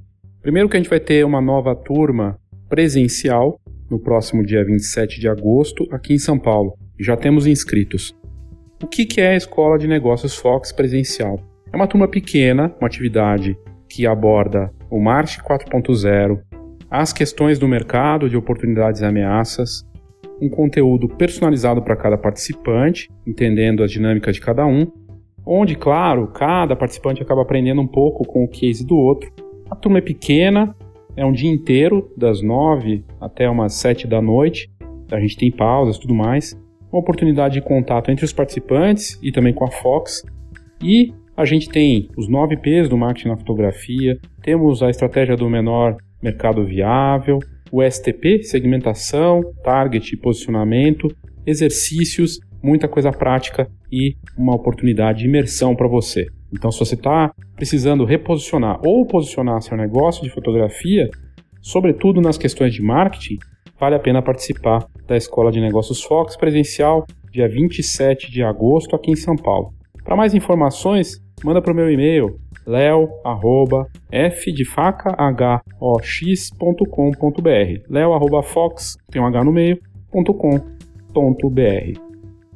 [0.43, 3.59] Primeiro que a gente vai ter uma nova turma presencial
[3.91, 6.77] no próximo dia 27 de agosto aqui em São Paulo.
[7.01, 8.15] Já temos inscritos.
[8.83, 11.41] O que é a Escola de Negócios Fox presencial?
[11.73, 13.57] É uma turma pequena, uma atividade
[13.89, 16.43] que aborda o March 4.0,
[16.91, 19.83] as questões do mercado de oportunidades e ameaças,
[20.43, 24.87] um conteúdo personalizado para cada participante, entendendo as dinâmicas de cada um,
[25.47, 29.33] onde, claro, cada participante acaba aprendendo um pouco com o case do outro.
[29.71, 30.77] A turma é pequena,
[31.17, 34.71] é um dia inteiro, das nove até umas sete da noite.
[35.11, 36.55] A gente tem pausas tudo mais.
[36.93, 40.23] Uma oportunidade de contato entre os participantes e também com a Fox.
[40.83, 45.51] E a gente tem os nove P's do marketing na fotografia, temos a estratégia do
[45.51, 47.39] menor mercado viável,
[47.71, 51.09] o STP, segmentação, target e posicionamento,
[51.45, 56.27] exercícios muita coisa prática e uma oportunidade de imersão para você.
[56.53, 61.09] Então, se você está precisando reposicionar ou posicionar seu negócio de fotografia,
[61.61, 63.39] sobretudo nas questões de marketing,
[63.79, 69.11] vale a pena participar da Escola de Negócios Fox presencial, dia 27 de agosto, aqui
[69.11, 69.73] em São Paulo.
[70.05, 76.81] Para mais informações, manda para o meu e-mail leo@f de faca h o x.com.br.
[77.89, 80.97] leo@fox tem um h no meio.com.br.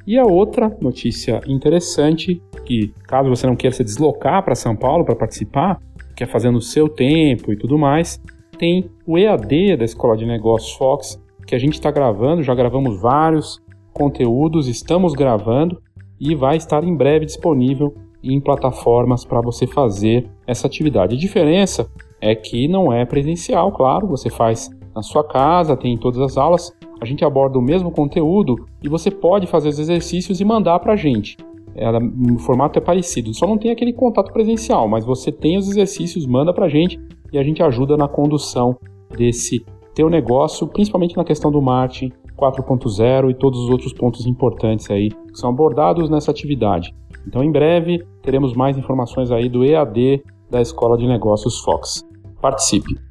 [0.07, 5.05] E a outra notícia interessante, que caso você não queira se deslocar para São Paulo
[5.05, 5.81] para participar,
[6.17, 8.21] quer fazer no seu tempo e tudo mais,
[8.61, 13.01] tem o EAD da Escola de Negócios Fox, que a gente está gravando, já gravamos
[13.01, 13.59] vários
[13.91, 15.81] conteúdos, estamos gravando
[16.21, 21.17] e vai estar em breve disponível em plataformas para você fazer essa atividade.
[21.17, 21.91] A diferença
[22.21, 26.71] é que não é presencial, claro, você faz na sua casa, tem todas as aulas,
[27.01, 30.93] a gente aborda o mesmo conteúdo e você pode fazer os exercícios e mandar para
[30.93, 31.39] a gente.
[31.75, 35.67] ela, o formato é parecido, só não tem aquele contato presencial, mas você tem os
[35.67, 37.01] exercícios, manda pra gente
[37.33, 38.77] e a gente ajuda na condução
[39.17, 39.65] desse
[39.95, 45.11] teu negócio, principalmente na questão do marketing 4.0 e todos os outros pontos importantes aí
[45.11, 46.95] que são abordados nessa atividade.
[47.27, 52.03] Então, em breve, teremos mais informações aí do EAD da Escola de Negócios Fox.
[52.41, 53.10] Participe!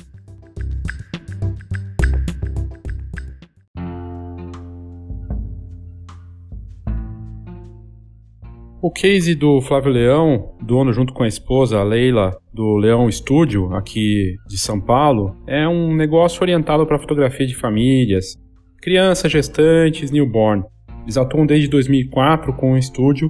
[8.82, 13.75] O case do Flávio Leão, dono junto com a esposa, a Leila, do Leão Studio,
[13.75, 18.38] aqui de São Paulo, é um negócio orientado para fotografia de famílias,
[18.82, 20.63] crianças, gestantes, newborn.
[21.03, 23.30] Eles atuam desde 2004 com o estúdio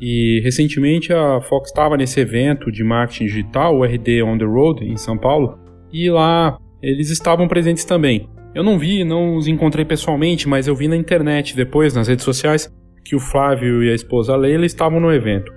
[0.00, 4.84] e recentemente a Fox estava nesse evento de marketing digital, o RD On The Road,
[4.84, 5.60] em São Paulo,
[5.92, 8.28] e lá eles estavam presentes também.
[8.52, 12.24] Eu não vi, não os encontrei pessoalmente, mas eu vi na internet depois, nas redes
[12.24, 12.68] sociais,
[13.08, 15.50] que o Flávio e a esposa Leila estavam no evento.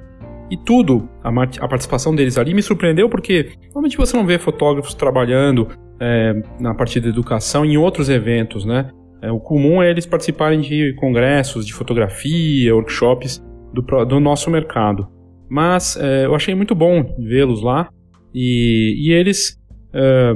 [0.49, 4.93] E tudo, a, a participação deles ali me surpreendeu porque normalmente você não vê fotógrafos
[4.93, 5.67] trabalhando
[5.99, 8.89] é, na parte da educação em outros eventos, né?
[9.21, 13.43] É, o comum é eles participarem de congressos de fotografia, workshops
[13.73, 15.07] do, do nosso mercado.
[15.49, 17.89] Mas é, eu achei muito bom vê-los lá
[18.33, 19.57] e, e eles
[19.93, 20.33] é,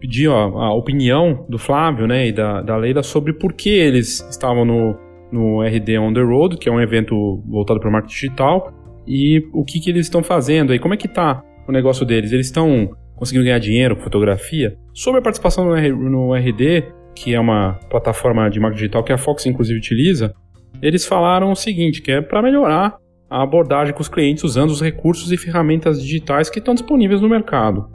[0.00, 4.64] pediam a, opinião do Flávio né, e da, da Leila sobre por que eles estavam
[4.64, 5.03] no,
[5.34, 8.72] no RD On The Road, que é um evento voltado para o marketing digital,
[9.06, 12.32] e o que, que eles estão fazendo aí, como é que está o negócio deles?
[12.32, 14.76] Eles estão conseguindo ganhar dinheiro com fotografia?
[14.92, 19.18] Sobre a participação no, no RD, que é uma plataforma de marketing digital que a
[19.18, 20.34] Fox inclusive utiliza,
[20.80, 22.96] eles falaram o seguinte, que é para melhorar
[23.28, 27.28] a abordagem com os clientes usando os recursos e ferramentas digitais que estão disponíveis no
[27.28, 27.90] mercado.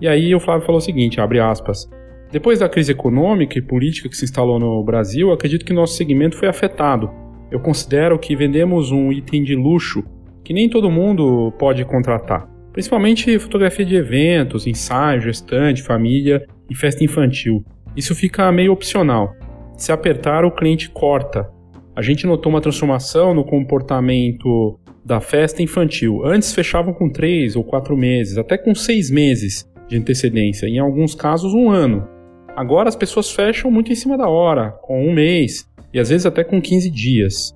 [0.00, 1.88] E aí o Flávio falou o seguinte, abre aspas,
[2.34, 6.36] depois da crise econômica e política que se instalou no Brasil, acredito que nosso segmento
[6.36, 7.08] foi afetado.
[7.48, 10.02] Eu considero que vendemos um item de luxo
[10.42, 12.50] que nem todo mundo pode contratar.
[12.72, 17.64] Principalmente fotografia de eventos, ensaio, gestante, família e festa infantil.
[17.96, 19.32] Isso fica meio opcional.
[19.76, 21.48] Se apertar, o cliente corta.
[21.94, 26.26] A gente notou uma transformação no comportamento da festa infantil.
[26.26, 31.14] Antes fechavam com três ou quatro meses, até com seis meses de antecedência, em alguns
[31.14, 32.12] casos um ano.
[32.56, 36.26] Agora as pessoas fecham muito em cima da hora, com um mês e às vezes
[36.26, 37.54] até com 15 dias.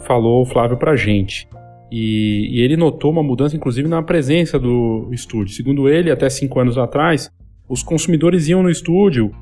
[0.00, 1.48] Falou o Flávio pra gente.
[1.90, 5.54] E, e, ele notou uma mudança, inclusive, na presença do estúdio.
[5.54, 7.30] Segundo ele, até cinco anos atrás,
[7.68, 9.32] os consumidores iam no estúdio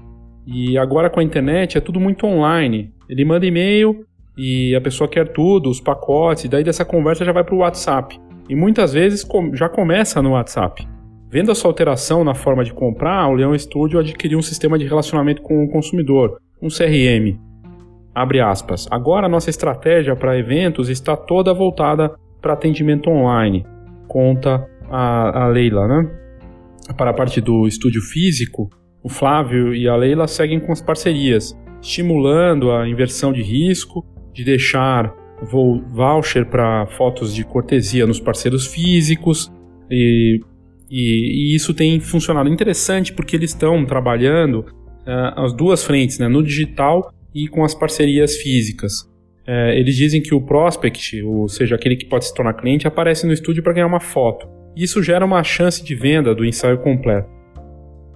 [0.46, 2.92] e agora com a internet é tudo muito online.
[3.08, 4.06] Ele manda e-mail
[4.38, 7.58] e a pessoa quer tudo, os pacotes, e daí dessa conversa já vai para o
[7.58, 8.18] WhatsApp.
[8.48, 10.86] E muitas vezes já começa no WhatsApp.
[11.28, 15.42] Vendo essa alteração na forma de comprar, o Leão Studio adquiriu um sistema de relacionamento
[15.42, 17.38] com o consumidor, um CRM.
[18.14, 18.86] Abre aspas.
[18.90, 23.66] Agora a nossa estratégia para eventos está toda voltada para atendimento online,
[24.06, 26.10] conta a, a Leila, né?
[26.96, 28.70] Para a parte do estúdio físico,
[29.02, 34.44] o Flávio e a Leila seguem com as parcerias, estimulando a inversão de risco, de
[34.44, 35.12] deixar
[35.92, 39.52] voucher para fotos de cortesia nos parceiros físicos
[39.90, 40.40] e
[40.90, 46.28] e, e, isso tem funcionado interessante porque eles estão trabalhando uh, as duas frentes, né,
[46.28, 48.92] no digital e com as parcerias físicas.
[49.46, 53.26] Uh, eles dizem que o prospect, ou seja, aquele que pode se tornar cliente, aparece
[53.26, 54.48] no estúdio para ganhar uma foto.
[54.76, 57.28] Isso gera uma chance de venda do ensaio completo.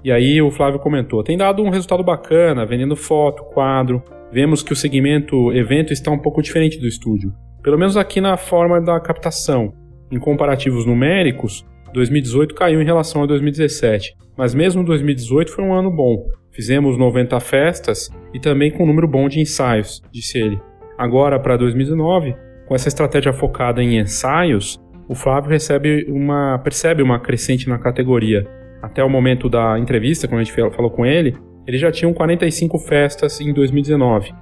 [0.05, 4.03] E aí o Flávio comentou: tem dado um resultado bacana, vendendo foto, quadro.
[4.33, 8.37] Vemos que o segmento evento está um pouco diferente do estúdio, pelo menos aqui na
[8.37, 9.73] forma da captação.
[10.11, 15.91] Em comparativos numéricos, 2018 caiu em relação a 2017, mas mesmo 2018 foi um ano
[15.91, 16.26] bom.
[16.53, 20.61] Fizemos 90 festas e também com um número bom de ensaios, disse ele.
[20.99, 22.34] Agora, para 2019,
[22.66, 24.78] com essa estratégia focada em ensaios,
[25.09, 28.47] o Flávio recebe uma, percebe uma crescente na categoria.
[28.82, 31.36] Até o momento da entrevista, quando a gente falou com ele,
[31.66, 34.32] ele já tinha 45 festas em 2019.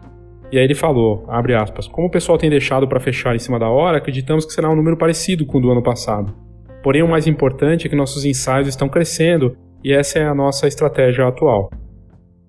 [0.50, 3.58] E aí ele falou, abre aspas, como o pessoal tem deixado para fechar em cima
[3.58, 6.47] da hora, acreditamos que será um número parecido com o do ano passado.
[6.82, 10.66] Porém, o mais importante é que nossos ensaios estão crescendo e essa é a nossa
[10.66, 11.70] estratégia atual.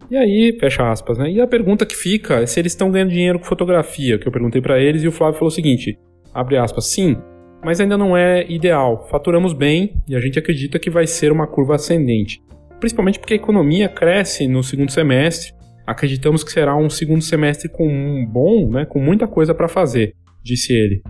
[0.10, 1.30] E aí, fecha aspas, né?
[1.30, 4.32] E a pergunta que fica é se eles estão ganhando dinheiro com fotografia, que eu
[4.32, 5.98] perguntei para eles e o Flávio falou o seguinte:
[6.34, 7.16] abre aspas, sim,
[7.64, 9.08] mas ainda não é ideal.
[9.10, 12.42] Faturamos bem e a gente acredita que vai ser uma curva ascendente.
[12.80, 15.54] Principalmente porque a economia cresce no segundo semestre.
[15.86, 20.14] Acreditamos que será um segundo semestre com um bom, né, com muita coisa para fazer,
[20.44, 21.02] disse ele.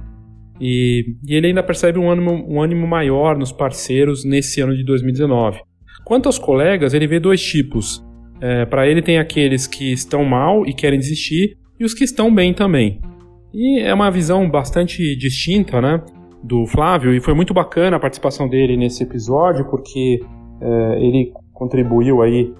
[0.60, 4.84] E, e ele ainda percebe um ânimo, um ânimo maior nos parceiros nesse ano de
[4.84, 5.62] 2019.
[6.04, 8.04] Quanto aos colegas, ele vê dois tipos.
[8.42, 12.34] É, Para ele, tem aqueles que estão mal e querem desistir, e os que estão
[12.34, 13.00] bem também.
[13.54, 16.02] E é uma visão bastante distinta, né?
[16.44, 20.20] Do Flávio, e foi muito bacana a participação dele nesse episódio, porque
[20.62, 22.54] é, ele contribuiu aí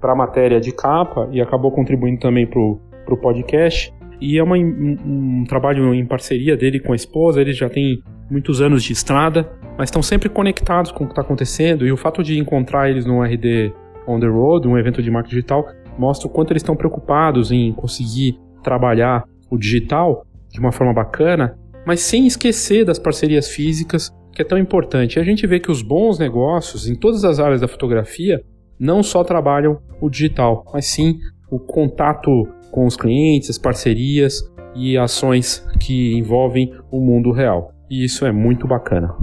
[0.00, 3.92] para a matéria de capa e acabou contribuindo também para o podcast.
[4.20, 4.96] E é uma, um,
[5.40, 7.40] um, trabalho em parceria dele com a esposa.
[7.40, 11.22] Eles já têm muitos anos de estrada, mas estão sempre conectados com o que está
[11.22, 11.86] acontecendo.
[11.86, 13.72] E o fato de encontrar eles no RD
[14.06, 15.66] On the Road, um evento de marketing digital,
[15.98, 21.56] mostra o quanto eles estão preocupados em conseguir trabalhar o digital de uma forma bacana,
[21.86, 25.16] mas sem esquecer das parcerias físicas, que é tão importante.
[25.16, 28.42] E a gente vê que os bons negócios em todas as áreas da fotografia
[28.78, 31.18] não só trabalham o digital, mas sim
[31.50, 37.72] o contato com os clientes, as parcerias e ações que envolvem o mundo real.
[37.88, 39.14] E isso é muito bacana.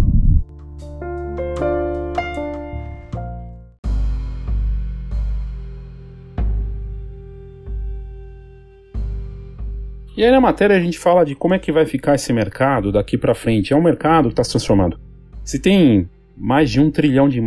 [10.15, 12.89] E aí na matéria a gente fala de como é que vai ficar esse mercado
[12.89, 13.73] daqui para frente.
[13.73, 14.97] É um mercado que está se transformando.
[15.43, 17.37] Se tem mais de um trilhão de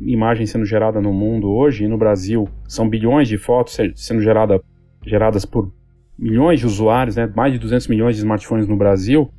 [0.00, 4.60] imagens sendo gerada no mundo hoje, e no Brasil são bilhões de fotos sendo gerada,
[5.06, 5.72] geradas por
[6.18, 7.30] milhões de usuários, né?
[7.34, 9.30] mais de 200 milhões de smartphones no Brasil,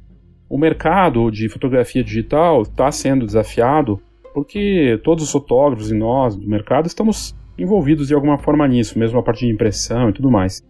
[0.50, 4.00] o mercado de fotografia digital está sendo desafiado
[4.34, 9.18] porque todos os fotógrafos e nós do mercado estamos envolvidos de alguma forma nisso, mesmo
[9.18, 10.62] a partir de impressão e tudo mais.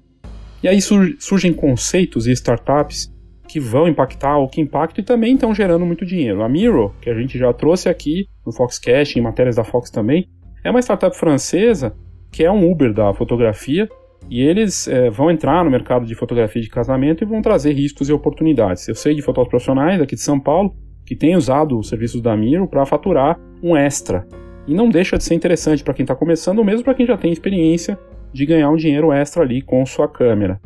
[0.62, 3.12] E aí surgem conceitos e startups
[3.48, 6.44] que vão impactar ou que impactam e também estão gerando muito dinheiro.
[6.44, 10.28] A Miro, que a gente já trouxe aqui no Foxcast, em matérias da Fox também,
[10.64, 11.96] é uma startup francesa
[12.32, 13.90] que é um Uber da fotografia
[14.30, 18.10] e eles é, vão entrar no mercado de fotografia de casamento e vão trazer riscos
[18.10, 18.88] e oportunidades.
[18.88, 22.36] Eu sei de fotógrafos profissionais aqui de São Paulo que têm usado os serviços da
[22.36, 24.28] Miro para faturar um extra.
[24.68, 27.16] E não deixa de ser interessante para quem está começando, ou mesmo para quem já
[27.16, 27.98] tem experiência
[28.34, 30.60] de ganhar um dinheiro extra ali com sua câmera.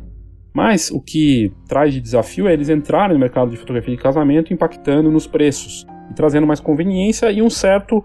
[0.52, 4.52] Mas o que traz de desafio é eles entrarem no mercado de fotografia de casamento
[4.52, 8.02] impactando nos preços e trazendo mais conveniência e um certo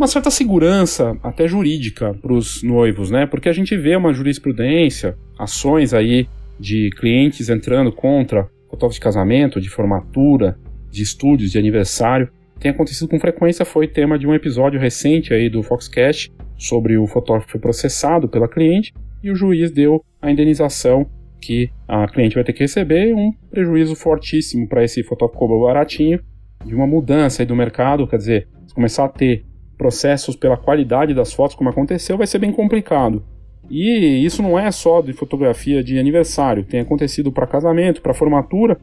[0.00, 3.26] uma certa segurança até jurídica para os noivos, né?
[3.26, 6.26] Porque a gente vê uma jurisprudência, ações aí
[6.58, 10.58] de clientes entrando contra fotógrafos de casamento, de formatura,
[10.90, 12.30] de estúdios, de aniversário.
[12.58, 17.06] Tem acontecido com frequência, foi tema de um episódio recente aí do Foxcast sobre o
[17.06, 21.10] fotógrafo processado pela cliente e o juiz deu a indenização
[21.42, 26.20] que a cliente vai ter que receber um prejuízo fortíssimo para esse fotógrafo baratinho
[26.64, 29.44] de uma mudança do mercado, quer dizer, começar a ter
[29.80, 33.24] processos pela qualidade das fotos, como aconteceu, vai ser bem complicado.
[33.70, 38.78] E isso não é só de fotografia de aniversário, tem acontecido para casamento, para formatura.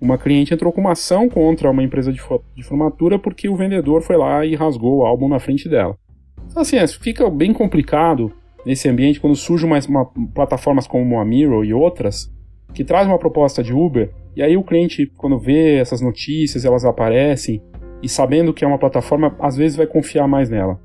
[0.00, 2.20] Uma cliente entrou com uma ação contra uma empresa de,
[2.54, 5.96] de formatura porque o vendedor foi lá e rasgou o álbum na frente dela.
[6.48, 8.30] Então, assim, é, fica bem complicado
[8.64, 12.32] nesse ambiente quando surgem uma, uma, plataformas como a Miro e outras
[12.72, 16.84] que trazem uma proposta de Uber e aí o cliente quando vê essas notícias elas
[16.84, 17.62] aparecem
[18.02, 20.80] e sabendo que é uma plataforma às vezes vai confiar mais nela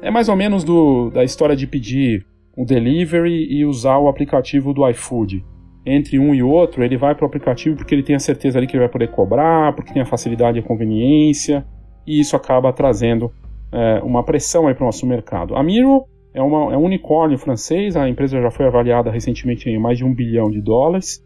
[0.00, 4.72] é mais ou menos do, da história de pedir um delivery e usar o aplicativo
[4.72, 5.44] do iFood
[5.84, 8.66] entre um e outro ele vai para o aplicativo porque ele tem a certeza ali
[8.66, 11.66] que ele vai poder cobrar porque tem a facilidade e a conveniência
[12.06, 13.32] e isso acaba trazendo
[13.70, 17.38] é, uma pressão aí para o nosso mercado a Miro é, uma, é um unicórnio
[17.38, 21.22] francês, a empresa já foi avaliada recentemente em mais de um bilhão de dólares.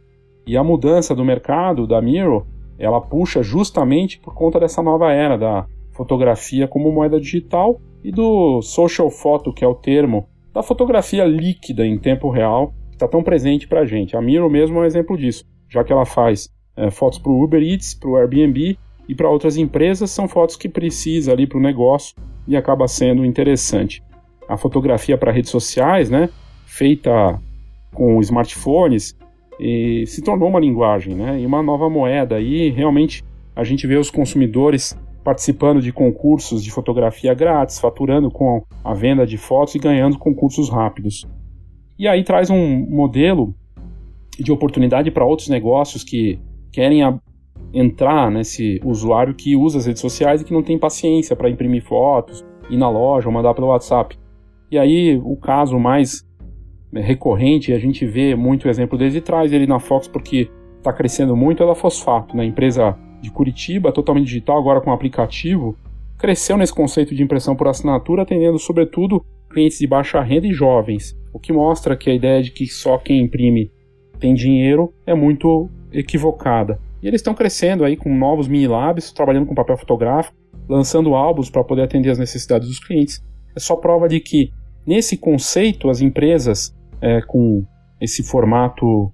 [0.46, 2.46] E a mudança do mercado da Miro,
[2.78, 8.60] ela puxa justamente por conta dessa nova era da fotografia como moeda digital e do
[8.62, 13.22] social photo, que é o termo da fotografia líquida em tempo real, que está tão
[13.22, 14.16] presente para a gente.
[14.16, 17.42] A Miro mesmo é um exemplo disso, já que ela faz é, fotos para o
[17.42, 21.58] Uber Eats, para o Airbnb e para outras empresas, são fotos que precisa ali para
[21.58, 22.14] o negócio
[22.46, 24.02] e acaba sendo interessante
[24.48, 26.28] a fotografia para redes sociais, né,
[26.64, 27.40] feita
[27.92, 29.15] com smartphones,
[29.58, 32.40] e se tornou uma linguagem, né, e uma nova moeda.
[32.40, 38.62] E realmente a gente vê os consumidores participando de concursos de fotografia grátis, faturando com
[38.84, 41.26] a venda de fotos e ganhando concursos rápidos.
[41.98, 43.54] E aí traz um modelo
[44.38, 46.38] de oportunidade para outros negócios que
[46.70, 47.00] querem
[47.72, 51.82] entrar nesse usuário que usa as redes sociais e que não tem paciência para imprimir
[51.82, 54.16] fotos, ir na loja ou mandar pelo WhatsApp.
[54.70, 56.24] E aí, o caso mais
[56.94, 61.36] recorrente, a gente vê muito exemplo deles e traz ele na Fox porque está crescendo
[61.36, 62.44] muito, é da Fosfato, né?
[62.44, 65.76] empresa de Curitiba, totalmente digital, agora com aplicativo,
[66.18, 71.16] cresceu nesse conceito de impressão por assinatura, atendendo sobretudo clientes de baixa renda e jovens,
[71.32, 73.70] o que mostra que a ideia de que só quem imprime
[74.18, 76.78] tem dinheiro é muito equivocada.
[77.02, 80.36] E eles estão crescendo aí com novos mini labs, trabalhando com papel fotográfico,
[80.68, 83.22] lançando álbuns para poder atender as necessidades dos clientes
[83.56, 84.52] é só prova de que,
[84.86, 87.64] nesse conceito, as empresas é, com
[88.00, 89.12] esse formato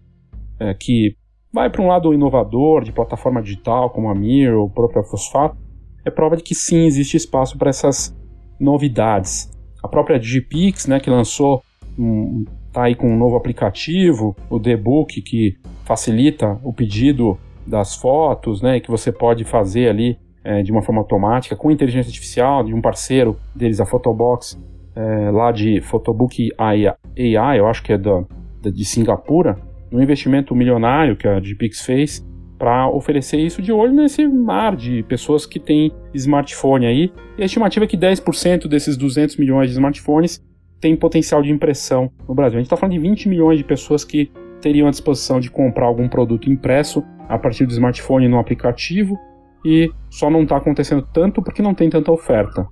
[0.59, 1.17] é, que
[1.53, 5.57] vai para um lado inovador, de plataforma digital, como a Mir ou o próprio Fosfato,
[6.05, 8.17] é prova de que sim, existe espaço para essas
[8.59, 9.51] novidades.
[9.83, 11.63] A própria Digipix, né, que lançou,
[11.99, 18.63] um, tá aí com um novo aplicativo, o The-Book, que facilita o pedido das fotos,
[18.63, 22.75] né, que você pode fazer ali é, de uma forma automática, com inteligência artificial, de
[22.75, 24.59] um parceiro deles, a Photobox,
[24.95, 28.25] é, lá de Photobook AI, eu acho que é da,
[28.61, 29.57] de Singapura,
[29.91, 32.27] um investimento milionário que a Digipix fez
[32.59, 37.13] para oferecer isso de olho nesse mar de pessoas que têm smartphone aí.
[37.37, 40.41] E a estimativa é que 10% desses 200 milhões de smartphones
[40.81, 42.59] tem potencial de impressão no Brasil.
[42.59, 44.31] A gente está falando de 20 milhões de pessoas que
[44.61, 49.19] teriam a disposição de comprar algum produto impresso a partir do smartphone no aplicativo
[49.65, 52.67] e só não está acontecendo tanto porque não tem tanta oferta.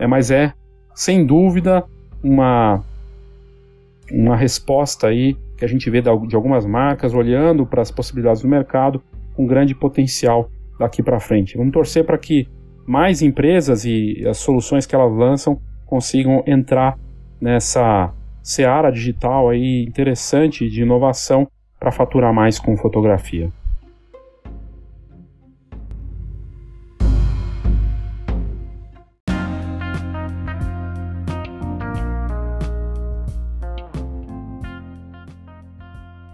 [0.00, 0.52] É, mas é,
[0.94, 1.84] sem dúvida,
[2.22, 2.82] uma,
[4.10, 8.48] uma resposta aí que a gente vê de algumas marcas olhando para as possibilidades do
[8.48, 9.02] mercado
[9.34, 11.56] com grande potencial daqui para frente.
[11.56, 12.48] Vamos torcer para que
[12.86, 16.98] mais empresas e as soluções que elas lançam consigam entrar
[17.40, 23.50] nessa seara digital aí interessante de inovação para faturar mais com fotografia.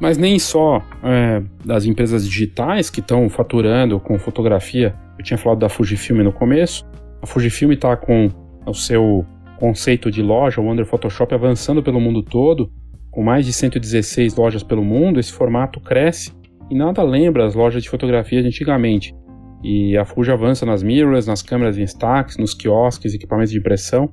[0.00, 4.94] Mas nem só é, das empresas digitais que estão faturando com fotografia.
[5.18, 6.86] Eu tinha falado da Fujifilm no começo.
[7.22, 8.30] A Fujifilm está com
[8.66, 9.26] o seu
[9.58, 12.72] conceito de loja, o Wonder Photoshop, avançando pelo mundo todo,
[13.10, 15.20] com mais de 116 lojas pelo mundo.
[15.20, 16.32] Esse formato cresce
[16.70, 19.14] e nada lembra as lojas de fotografia de antigamente.
[19.62, 24.10] E a Fuji avança nas mirrors, nas câmeras em stacks, nos quiosques, equipamentos de impressão.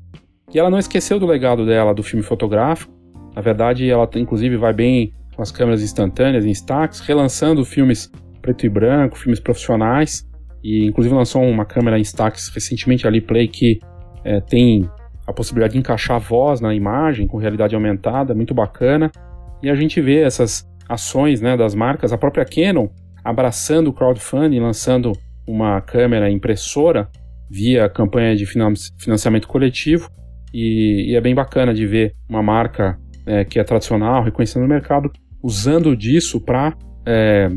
[0.53, 2.91] E ela não esqueceu do legado dela do filme fotográfico.
[3.33, 8.11] Na verdade, ela inclusive vai bem com as câmeras instantâneas em stacks, relançando filmes
[8.41, 10.27] preto e branco, filmes profissionais,
[10.63, 13.79] e inclusive lançou uma câmera em stacks recentemente ali, Play, que
[14.25, 14.89] é, tem
[15.27, 19.11] a possibilidade de encaixar voz na imagem com realidade aumentada, muito bacana.
[19.61, 22.87] E a gente vê essas ações né, das marcas, a própria Canon
[23.23, 25.11] abraçando o crowdfunding, lançando
[25.45, 27.09] uma câmera impressora
[27.49, 28.45] via campanha de
[28.97, 30.09] financiamento coletivo.
[30.53, 34.67] E, e é bem bacana de ver uma marca é, que é tradicional, reconhecendo o
[34.67, 35.11] mercado,
[35.41, 36.75] usando disso para
[37.05, 37.49] é,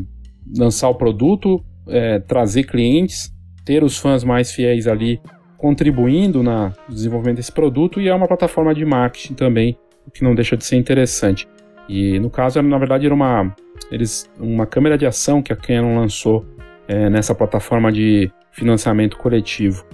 [0.57, 3.33] lançar o produto, é, trazer clientes,
[3.65, 5.19] ter os fãs mais fiéis ali
[5.57, 9.77] contribuindo no desenvolvimento desse produto e é uma plataforma de marketing também,
[10.07, 11.47] o que não deixa de ser interessante.
[11.87, 13.55] E no caso, na verdade, era uma,
[13.91, 16.45] eles, uma câmera de ação que a Canon lançou
[16.87, 19.85] é, nessa plataforma de financiamento coletivo.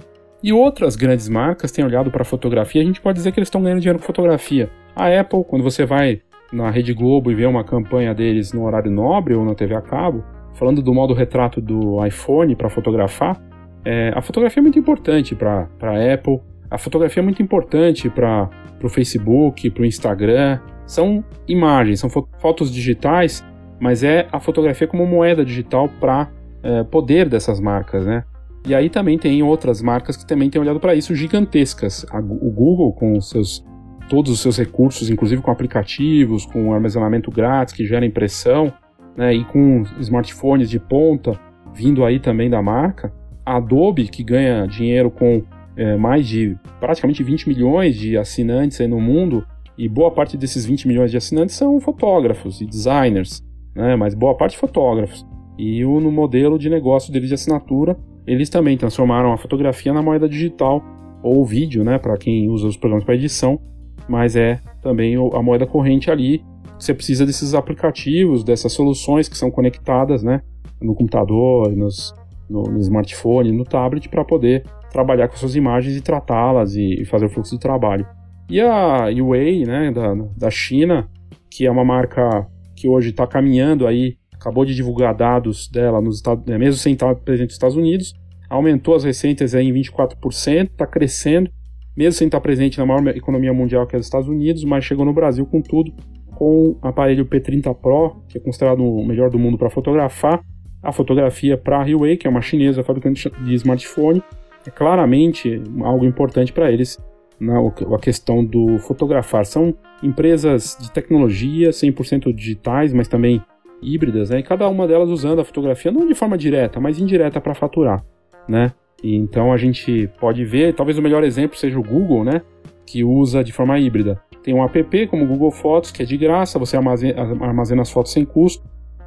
[0.42, 3.62] E outras grandes marcas têm olhado para fotografia, a gente pode dizer que eles estão
[3.62, 4.70] ganhando dinheiro com fotografia.
[4.94, 6.22] A Apple, quando você vai
[6.52, 9.82] na Rede Globo e ver uma campanha deles no horário nobre ou na TV a
[9.82, 10.24] cabo,
[10.54, 13.40] falando do modo retrato do iPhone para fotografar,
[13.84, 16.40] é, a fotografia é muito importante para a Apple,
[16.70, 18.50] a fotografia é muito importante para
[18.82, 20.58] o Facebook, para o Instagram.
[20.86, 23.44] São imagens, são fotos digitais,
[23.80, 26.28] mas é a fotografia como moeda digital para
[26.62, 28.24] é, poder dessas marcas, né?
[28.66, 32.04] E aí também tem outras marcas que também têm olhado para isso, gigantescas.
[32.10, 33.64] A, o Google, com seus
[34.08, 38.72] todos os seus recursos, inclusive com aplicativos, com armazenamento grátis que gera impressão,
[39.16, 41.38] né, e com smartphones de ponta
[41.74, 43.12] vindo aí também da marca.
[43.44, 45.42] A Adobe, que ganha dinheiro com
[45.76, 49.46] é, mais de praticamente 20 milhões de assinantes no mundo,
[49.76, 53.40] e boa parte desses 20 milhões de assinantes são fotógrafos e designers,
[53.74, 55.24] né, mas boa parte fotógrafos.
[55.56, 57.96] E o, no modelo de negócio deles de assinatura,
[58.26, 60.82] eles também transformaram a fotografia na moeda digital
[61.22, 63.60] ou vídeo, né, para quem usa os programas para edição,
[64.08, 66.42] mas é também a moeda corrente ali.
[66.78, 70.42] Você precisa desses aplicativos, dessas soluções que são conectadas né,
[70.80, 72.14] no computador, nos,
[72.48, 77.04] no, no smartphone, no tablet, para poder trabalhar com suas imagens e tratá-las e, e,
[77.04, 78.06] fazer o fluxo de trabalho.
[78.48, 81.08] E a Huawei, né, da, da China,
[81.50, 86.16] que é uma marca que hoje está caminhando aí, acabou de divulgar dados dela nos
[86.16, 88.14] Estados, né, mesmo sem estar presente nos Estados Unidos,
[88.48, 91.50] aumentou as receitas em 24%, está crescendo,
[91.98, 95.04] mesmo sem estar presente na maior economia mundial que é os Estados Unidos, mas chegou
[95.04, 95.92] no Brasil com tudo,
[96.36, 100.40] com o aparelho P30 Pro, que é considerado o melhor do mundo para fotografar,
[100.80, 104.22] a fotografia para a Huawei, que é uma chinesa fabricante de smartphone,
[104.64, 106.96] é claramente algo importante para eles
[107.40, 109.44] na a questão do fotografar.
[109.44, 113.42] São empresas de tecnologia 100% digitais, mas também
[113.82, 114.38] híbridas, né?
[114.38, 118.04] E cada uma delas usando a fotografia não de forma direta, mas indireta para faturar,
[118.48, 118.72] né?
[119.02, 122.42] E então a gente pode ver, talvez o melhor exemplo seja o Google, né?
[122.86, 124.20] Que usa de forma híbrida.
[124.42, 128.12] Tem um app como o Google Fotos, que é de graça, você armazena, as fotos
[128.12, 128.64] sem custo,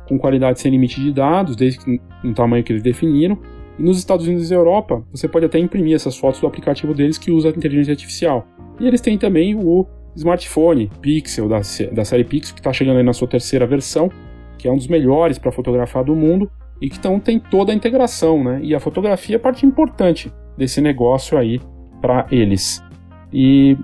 [0.08, 3.38] com qualidade sem limite de dados, desde que no tamanho que eles definiram.
[3.80, 7.18] E nos Estados Unidos e Europa, você pode até imprimir essas fotos do aplicativo deles
[7.18, 8.46] que usa inteligência artificial.
[8.80, 9.86] E eles têm também o
[10.16, 11.62] smartphone Pixel da,
[11.92, 14.12] da série Pixel, que está chegando aí na sua terceira versão,
[14.58, 16.52] que é um dos melhores para fotografar do mundo
[16.82, 18.60] e que então tem toda a integração, né?
[18.64, 21.62] E a fotografia é parte importante desse negócio aí
[22.02, 22.84] para eles.
[23.32, 23.78] E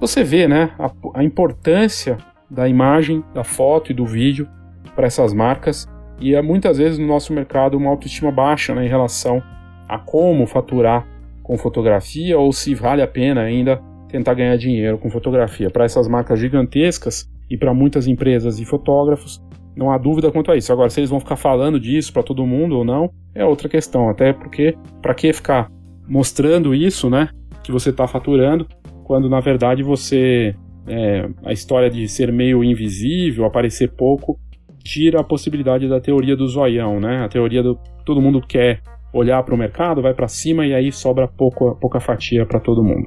[0.00, 2.16] você vê, né, a, a importância
[2.50, 4.48] da imagem, da foto e do vídeo
[4.96, 5.86] para essas marcas
[6.20, 9.42] e é muitas vezes no nosso mercado uma autoestima baixa né, em relação
[9.88, 11.06] a como faturar
[11.42, 15.70] com fotografia ou se vale a pena ainda tentar ganhar dinheiro com fotografia.
[15.70, 19.42] Para essas marcas gigantescas e para muitas empresas e fotógrafos,
[19.78, 20.72] não há dúvida quanto a isso.
[20.72, 24.08] Agora, se eles vão ficar falando disso para todo mundo ou não, é outra questão.
[24.10, 25.70] Até porque, para que ficar
[26.08, 27.28] mostrando isso, né?
[27.62, 28.66] Que você está faturando,
[29.04, 30.54] quando na verdade você.
[30.90, 34.40] É, a história de ser meio invisível, aparecer pouco,
[34.82, 37.22] tira a possibilidade da teoria do zoião, né?
[37.22, 38.80] A teoria do todo mundo quer
[39.12, 42.82] olhar para o mercado, vai para cima e aí sobra pouco, pouca fatia para todo
[42.82, 43.06] mundo.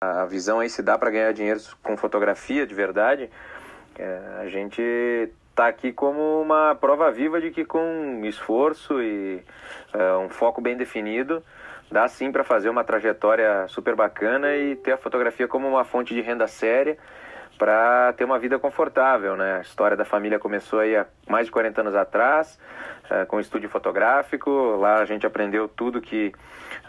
[0.00, 3.30] A visão aí se dá para ganhar dinheiro com fotografia de verdade,
[3.98, 4.82] é, a gente
[5.50, 9.42] está aqui como uma prova viva de que com esforço e
[9.94, 11.42] é, um foco bem definido
[11.90, 16.14] dá sim para fazer uma trajetória super bacana e ter a fotografia como uma fonte
[16.14, 16.98] de renda séria
[17.56, 19.58] para ter uma vida confortável, né?
[19.58, 22.58] A história da família começou aí há mais de 40 anos atrás,
[23.10, 24.50] é, com estúdio fotográfico.
[24.76, 26.32] Lá a gente aprendeu tudo que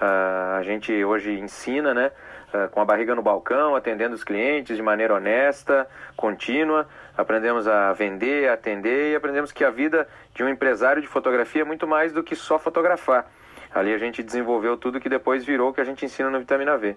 [0.02, 2.12] uh, a gente hoje ensina, né?
[2.54, 6.88] Eh, com a barriga no balcão, atendendo os clientes de maneira honesta, contínua.
[7.18, 11.64] Aprendemos a vender, a atender e aprendemos que a vida de um empresário de fotografia
[11.64, 13.30] é muito mais do que só fotografar.
[13.76, 16.78] Ali a gente desenvolveu tudo que depois virou o que a gente ensina no Vitamina
[16.78, 16.96] V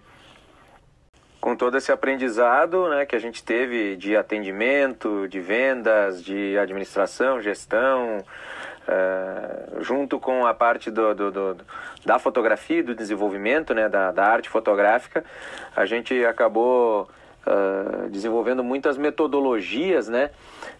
[1.41, 7.41] com todo esse aprendizado né, que a gente teve de atendimento, de vendas, de administração,
[7.41, 11.57] gestão, uh, junto com a parte do, do, do,
[12.05, 15.25] da fotografia, do desenvolvimento né, da, da arte fotográfica,
[15.75, 17.09] a gente acabou
[17.47, 20.31] uh, desenvolvendo muitas metodologias, né?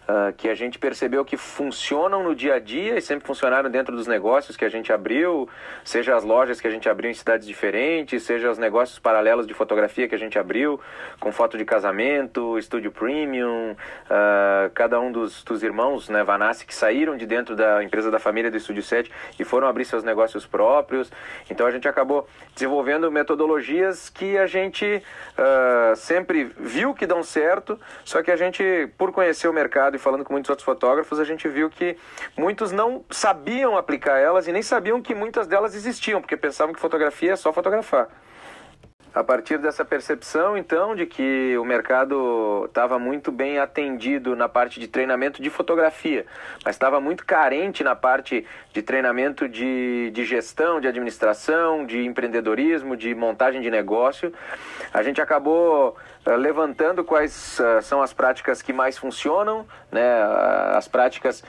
[0.01, 3.95] Uh, que a gente percebeu que funcionam no dia a dia e sempre funcionaram dentro
[3.95, 5.47] dos negócios que a gente abriu,
[5.85, 9.53] seja as lojas que a gente abriu em cidades diferentes, seja os negócios paralelos de
[9.53, 10.79] fotografia que a gente abriu,
[11.19, 16.73] com foto de casamento, estúdio premium, uh, cada um dos, dos irmãos, né, Vanassi, que
[16.73, 20.45] saíram de dentro da empresa da família do Estúdio 7 e foram abrir seus negócios
[20.45, 21.11] próprios.
[21.49, 25.01] Então a gente acabou desenvolvendo metodologias que a gente
[25.37, 29.99] uh, sempre viu que dão certo, só que a gente, por conhecer o mercado e
[29.99, 31.97] falando com muitos outros fotógrafos, a gente viu que
[32.37, 36.79] muitos não sabiam aplicar elas e nem sabiam que muitas delas existiam, porque pensavam que
[36.79, 38.09] fotografia é só fotografar.
[39.13, 44.79] A partir dessa percepção, então, de que o mercado estava muito bem atendido na parte
[44.79, 46.25] de treinamento de fotografia,
[46.63, 52.95] mas estava muito carente na parte de treinamento de, de gestão, de administração, de empreendedorismo,
[52.95, 54.31] de montagem de negócio,
[54.93, 60.23] a gente acabou uh, levantando quais uh, são as práticas que mais funcionam, né,
[60.73, 61.43] as práticas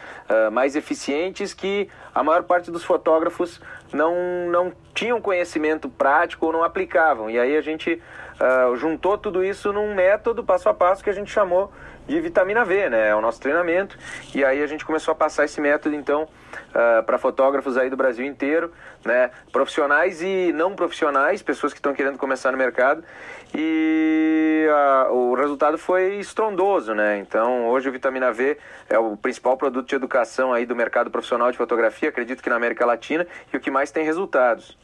[0.51, 3.61] mais eficientes que a maior parte dos fotógrafos
[3.93, 4.15] não,
[4.51, 7.31] não tinham conhecimento prático ou não aplicavam.
[7.31, 8.01] E aí a gente
[8.41, 11.73] uh, juntou tudo isso num método passo a passo que a gente chamou
[12.13, 13.09] de vitamina V, né?
[13.09, 13.97] É o nosso treinamento.
[14.35, 17.97] E aí a gente começou a passar esse método, então, uh, para fotógrafos aí do
[17.97, 18.71] Brasil inteiro,
[19.03, 19.31] né?
[19.51, 23.03] Profissionais e não profissionais, pessoas que estão querendo começar no mercado.
[23.55, 24.67] E
[25.09, 27.17] uh, o resultado foi estrondoso, né?
[27.19, 28.59] Então, hoje o Vitamina V
[28.91, 32.57] é o principal produto de educação aí do mercado profissional de fotografia, acredito que na
[32.57, 34.77] América Latina, e o que mais tem resultados.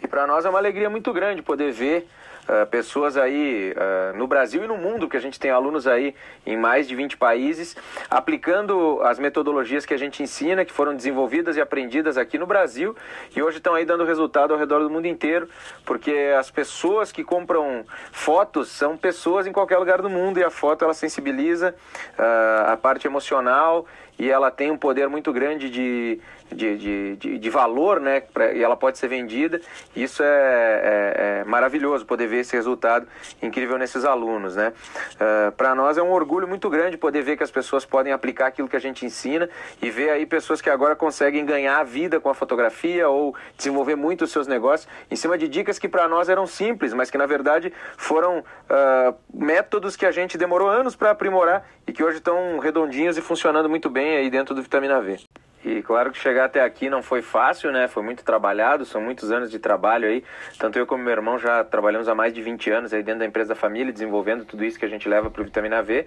[0.00, 2.08] E para nós é uma alegria muito grande poder ver
[2.48, 6.14] Uh, pessoas aí uh, no Brasil e no mundo, que a gente tem alunos aí
[6.46, 7.76] em mais de 20 países,
[8.08, 12.94] aplicando as metodologias que a gente ensina, que foram desenvolvidas e aprendidas aqui no Brasil
[13.34, 15.48] e hoje estão aí dando resultado ao redor do mundo inteiro,
[15.84, 20.50] porque as pessoas que compram fotos são pessoas em qualquer lugar do mundo e a
[20.50, 21.74] foto ela sensibiliza
[22.18, 23.86] uh, a parte emocional
[24.18, 26.20] e ela tem um poder muito grande de,
[26.52, 28.20] de, de, de, de valor, né?
[28.20, 29.60] Pra, e ela pode ser vendida.
[29.94, 33.06] Isso é, é, é, maravilhoso poder ver esse resultado
[33.42, 34.72] incrível nesses alunos, né?
[35.14, 38.46] Uh, Para nós é um orgulho muito grande poder ver que as pessoas podem aplicar
[38.46, 39.48] aquilo que a gente ensina
[39.80, 44.24] e ver aí pessoas que agora conseguem ganhar vida com a fotografia ou desenvolver muito
[44.24, 47.26] os seus negócios em cima de dicas que para nós eram simples, mas que na
[47.26, 52.58] verdade foram uh, métodos que a gente demorou anos para aprimorar e que hoje estão
[52.58, 55.18] redondinhos e funcionando muito bem aí dentro do Vitamina V.
[55.66, 57.88] E claro que chegar até aqui não foi fácil, né?
[57.88, 60.22] Foi muito trabalhado, são muitos anos de trabalho aí.
[60.60, 63.26] Tanto eu como meu irmão já trabalhamos há mais de 20 anos aí dentro da
[63.26, 66.06] empresa da família, desenvolvendo tudo isso que a gente leva para o Vitamina V.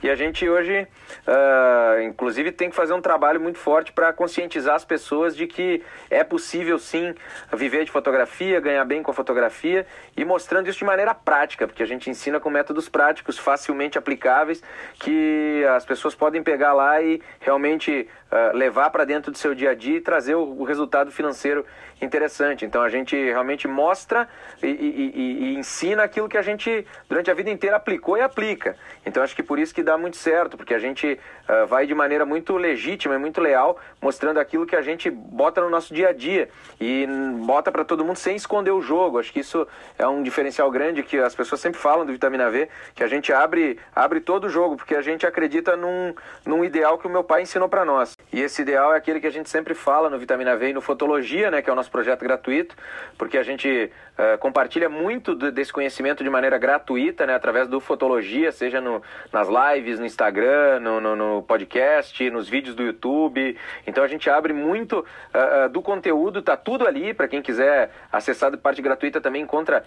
[0.00, 0.86] E a gente hoje,
[1.26, 5.82] uh, inclusive, tem que fazer um trabalho muito forte para conscientizar as pessoas de que
[6.08, 7.12] é possível sim
[7.52, 9.84] viver de fotografia, ganhar bem com a fotografia
[10.16, 14.62] e mostrando isso de maneira prática, porque a gente ensina com métodos práticos, facilmente aplicáveis,
[15.00, 19.70] que as pessoas podem pegar lá e realmente uh, levar para dentro do seu dia
[19.70, 21.64] a dia e trazer o, o, resultado financeiro
[22.00, 22.64] interessante.
[22.64, 24.28] Então a gente realmente mostra
[24.62, 28.76] e, e, e, ensina aquilo que a gente durante a vida inteira aplicou e aplica.
[29.04, 31.94] Então acho que por isso que dá muito certo, porque a gente uh, vai de
[31.94, 36.08] maneira muito legítima e muito leal, mostrando aquilo que a gente bota no nosso dia
[36.08, 36.48] a dia
[36.80, 37.06] e
[37.44, 39.18] bota para todo mundo sem esconder o jogo.
[39.18, 39.66] Acho que isso
[39.98, 43.32] é um diferencial grande que as pessoas sempre falam do Vitamina V, que a gente
[43.32, 47.24] abre, abre todo o jogo, porque a gente acredita num, num ideal que o meu
[47.24, 48.16] pai ensinou para nós.
[48.32, 50.80] E esse ideal é aquele que a gente sempre fala no Vitamina V e no
[50.80, 52.74] Fotologia, né, que é o nosso projeto gratuito,
[53.18, 58.52] porque a gente uh, compartilha muito desse conhecimento de maneira gratuita, né, através do Fotologia,
[58.52, 63.56] seja no, nas lives, no Instagram, no, no, no, podcast, nos vídeos do YouTube.
[63.86, 67.90] Então a gente abre muito uh, uh, do conteúdo, tá tudo ali, para quem quiser
[68.12, 69.84] acessar de parte gratuita também encontra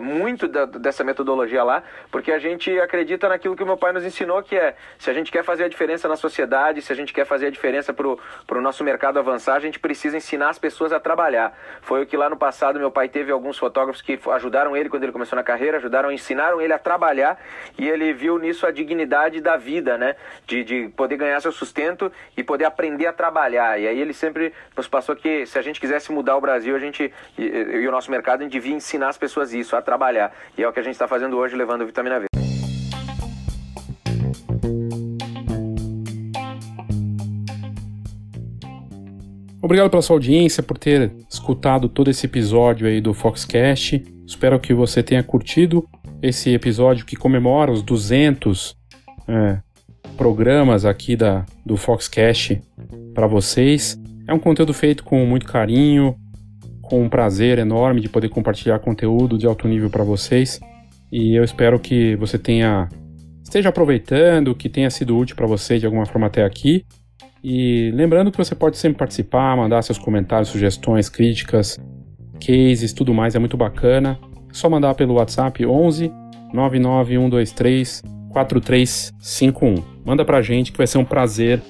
[0.00, 4.04] muito da, dessa metodologia lá, porque a gente acredita naquilo que o meu pai nos
[4.04, 7.12] ensinou, que é se a gente quer fazer a diferença na sociedade, se a gente
[7.12, 10.92] quer fazer a diferença para o nosso mercado avançar, a gente precisa ensinar as pessoas
[10.92, 11.56] a trabalhar.
[11.82, 15.02] Foi o que lá no passado meu pai teve alguns fotógrafos que ajudaram ele quando
[15.02, 17.38] ele começou na carreira, ajudaram, ensinaram ele a trabalhar
[17.78, 20.16] e ele viu nisso a dignidade da vida, né?
[20.46, 23.78] De, de poder ganhar seu sustento e poder aprender a trabalhar.
[23.78, 26.78] E aí ele sempre nos passou que se a gente quisesse mudar o Brasil, a
[26.78, 30.32] gente e, e o nosso mercado, a gente devia ensinar as pessoas isso, a trabalhar.
[30.56, 32.31] E é o que a gente está fazendo hoje, levando vitamina V.
[39.62, 44.02] Obrigado pela sua audiência, por ter escutado todo esse episódio aí do Foxcast.
[44.26, 45.88] Espero que você tenha curtido
[46.20, 48.76] esse episódio que comemora os 200
[49.28, 49.60] é,
[50.16, 52.60] programas aqui da, do Foxcast
[53.14, 53.96] para vocês.
[54.26, 56.16] É um conteúdo feito com muito carinho,
[56.80, 60.58] com um prazer enorme de poder compartilhar conteúdo de alto nível para vocês.
[61.10, 62.88] E eu espero que você tenha
[63.44, 66.84] esteja aproveitando, que tenha sido útil para você de alguma forma até aqui.
[67.42, 71.78] E lembrando que você pode sempre participar, mandar seus comentários, sugestões, críticas,
[72.44, 74.18] cases, tudo mais, é muito bacana.
[74.48, 76.12] É só mandar pelo WhatsApp 11
[76.52, 79.74] 99123 4351.
[80.04, 81.60] Manda pra gente que vai ser um prazer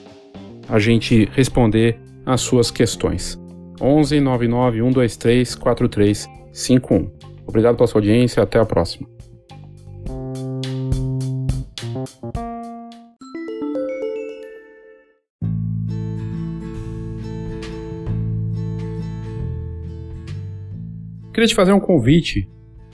[0.69, 3.39] a gente responder as suas questões.
[3.81, 7.11] 11 99123 4351.
[7.47, 9.09] Obrigado pela sua audiência, até a próxima.
[21.33, 22.47] Queria te fazer um convite.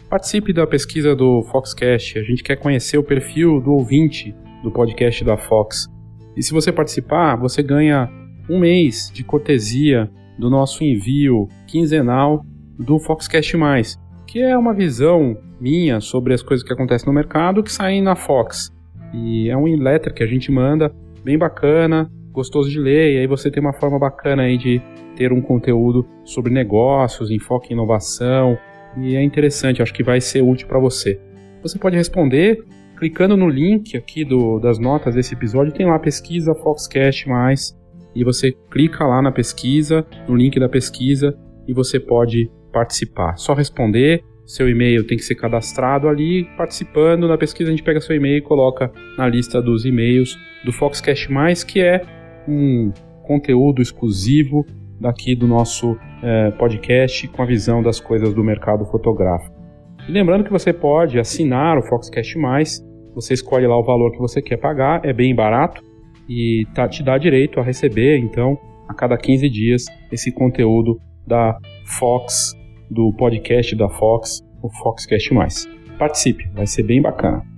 [0.08, 2.20] Participe da pesquisa do Foxcast.
[2.20, 4.32] A gente quer conhecer o perfil do ouvinte
[4.62, 5.88] do podcast da Fox.
[6.36, 8.08] E se você participar, você ganha
[8.48, 10.08] um mês de cortesia
[10.38, 12.44] do nosso envio quinzenal
[12.78, 17.60] do Foxcast Mais, que é uma visão minha sobre as coisas que acontecem no mercado
[17.60, 18.72] que saem na Fox.
[19.12, 23.26] E é um letter que a gente manda, bem bacana, gostoso de ler, e aí
[23.26, 24.80] você tem uma forma bacana aí de
[25.18, 28.56] ter um conteúdo sobre negócios, enfoque em inovação,
[28.96, 31.20] e é interessante, acho que vai ser útil para você.
[31.60, 32.64] Você pode responder
[32.96, 37.76] clicando no link aqui do, das notas desse episódio, tem lá pesquisa Foxcast mais,
[38.14, 43.36] e você clica lá na pesquisa, no link da pesquisa, e você pode participar.
[43.36, 48.00] Só responder, seu e-mail tem que ser cadastrado ali, participando da pesquisa a gente pega
[48.00, 52.02] seu e-mail e coloca na lista dos e-mails do Foxcast mais, que é
[52.48, 52.92] um
[53.24, 54.64] conteúdo exclusivo
[55.00, 59.54] daqui do nosso é, podcast com a visão das coisas do mercado fotográfico.
[60.08, 62.84] E lembrando que você pode assinar o Foxcast Mais,
[63.14, 65.82] você escolhe lá o valor que você quer pagar, é bem barato
[66.28, 71.58] e tá, te dá direito a receber, então, a cada 15 dias, esse conteúdo da
[71.84, 72.54] Fox,
[72.90, 75.68] do podcast da Fox, o Foxcast Mais.
[75.98, 77.57] Participe, vai ser bem bacana.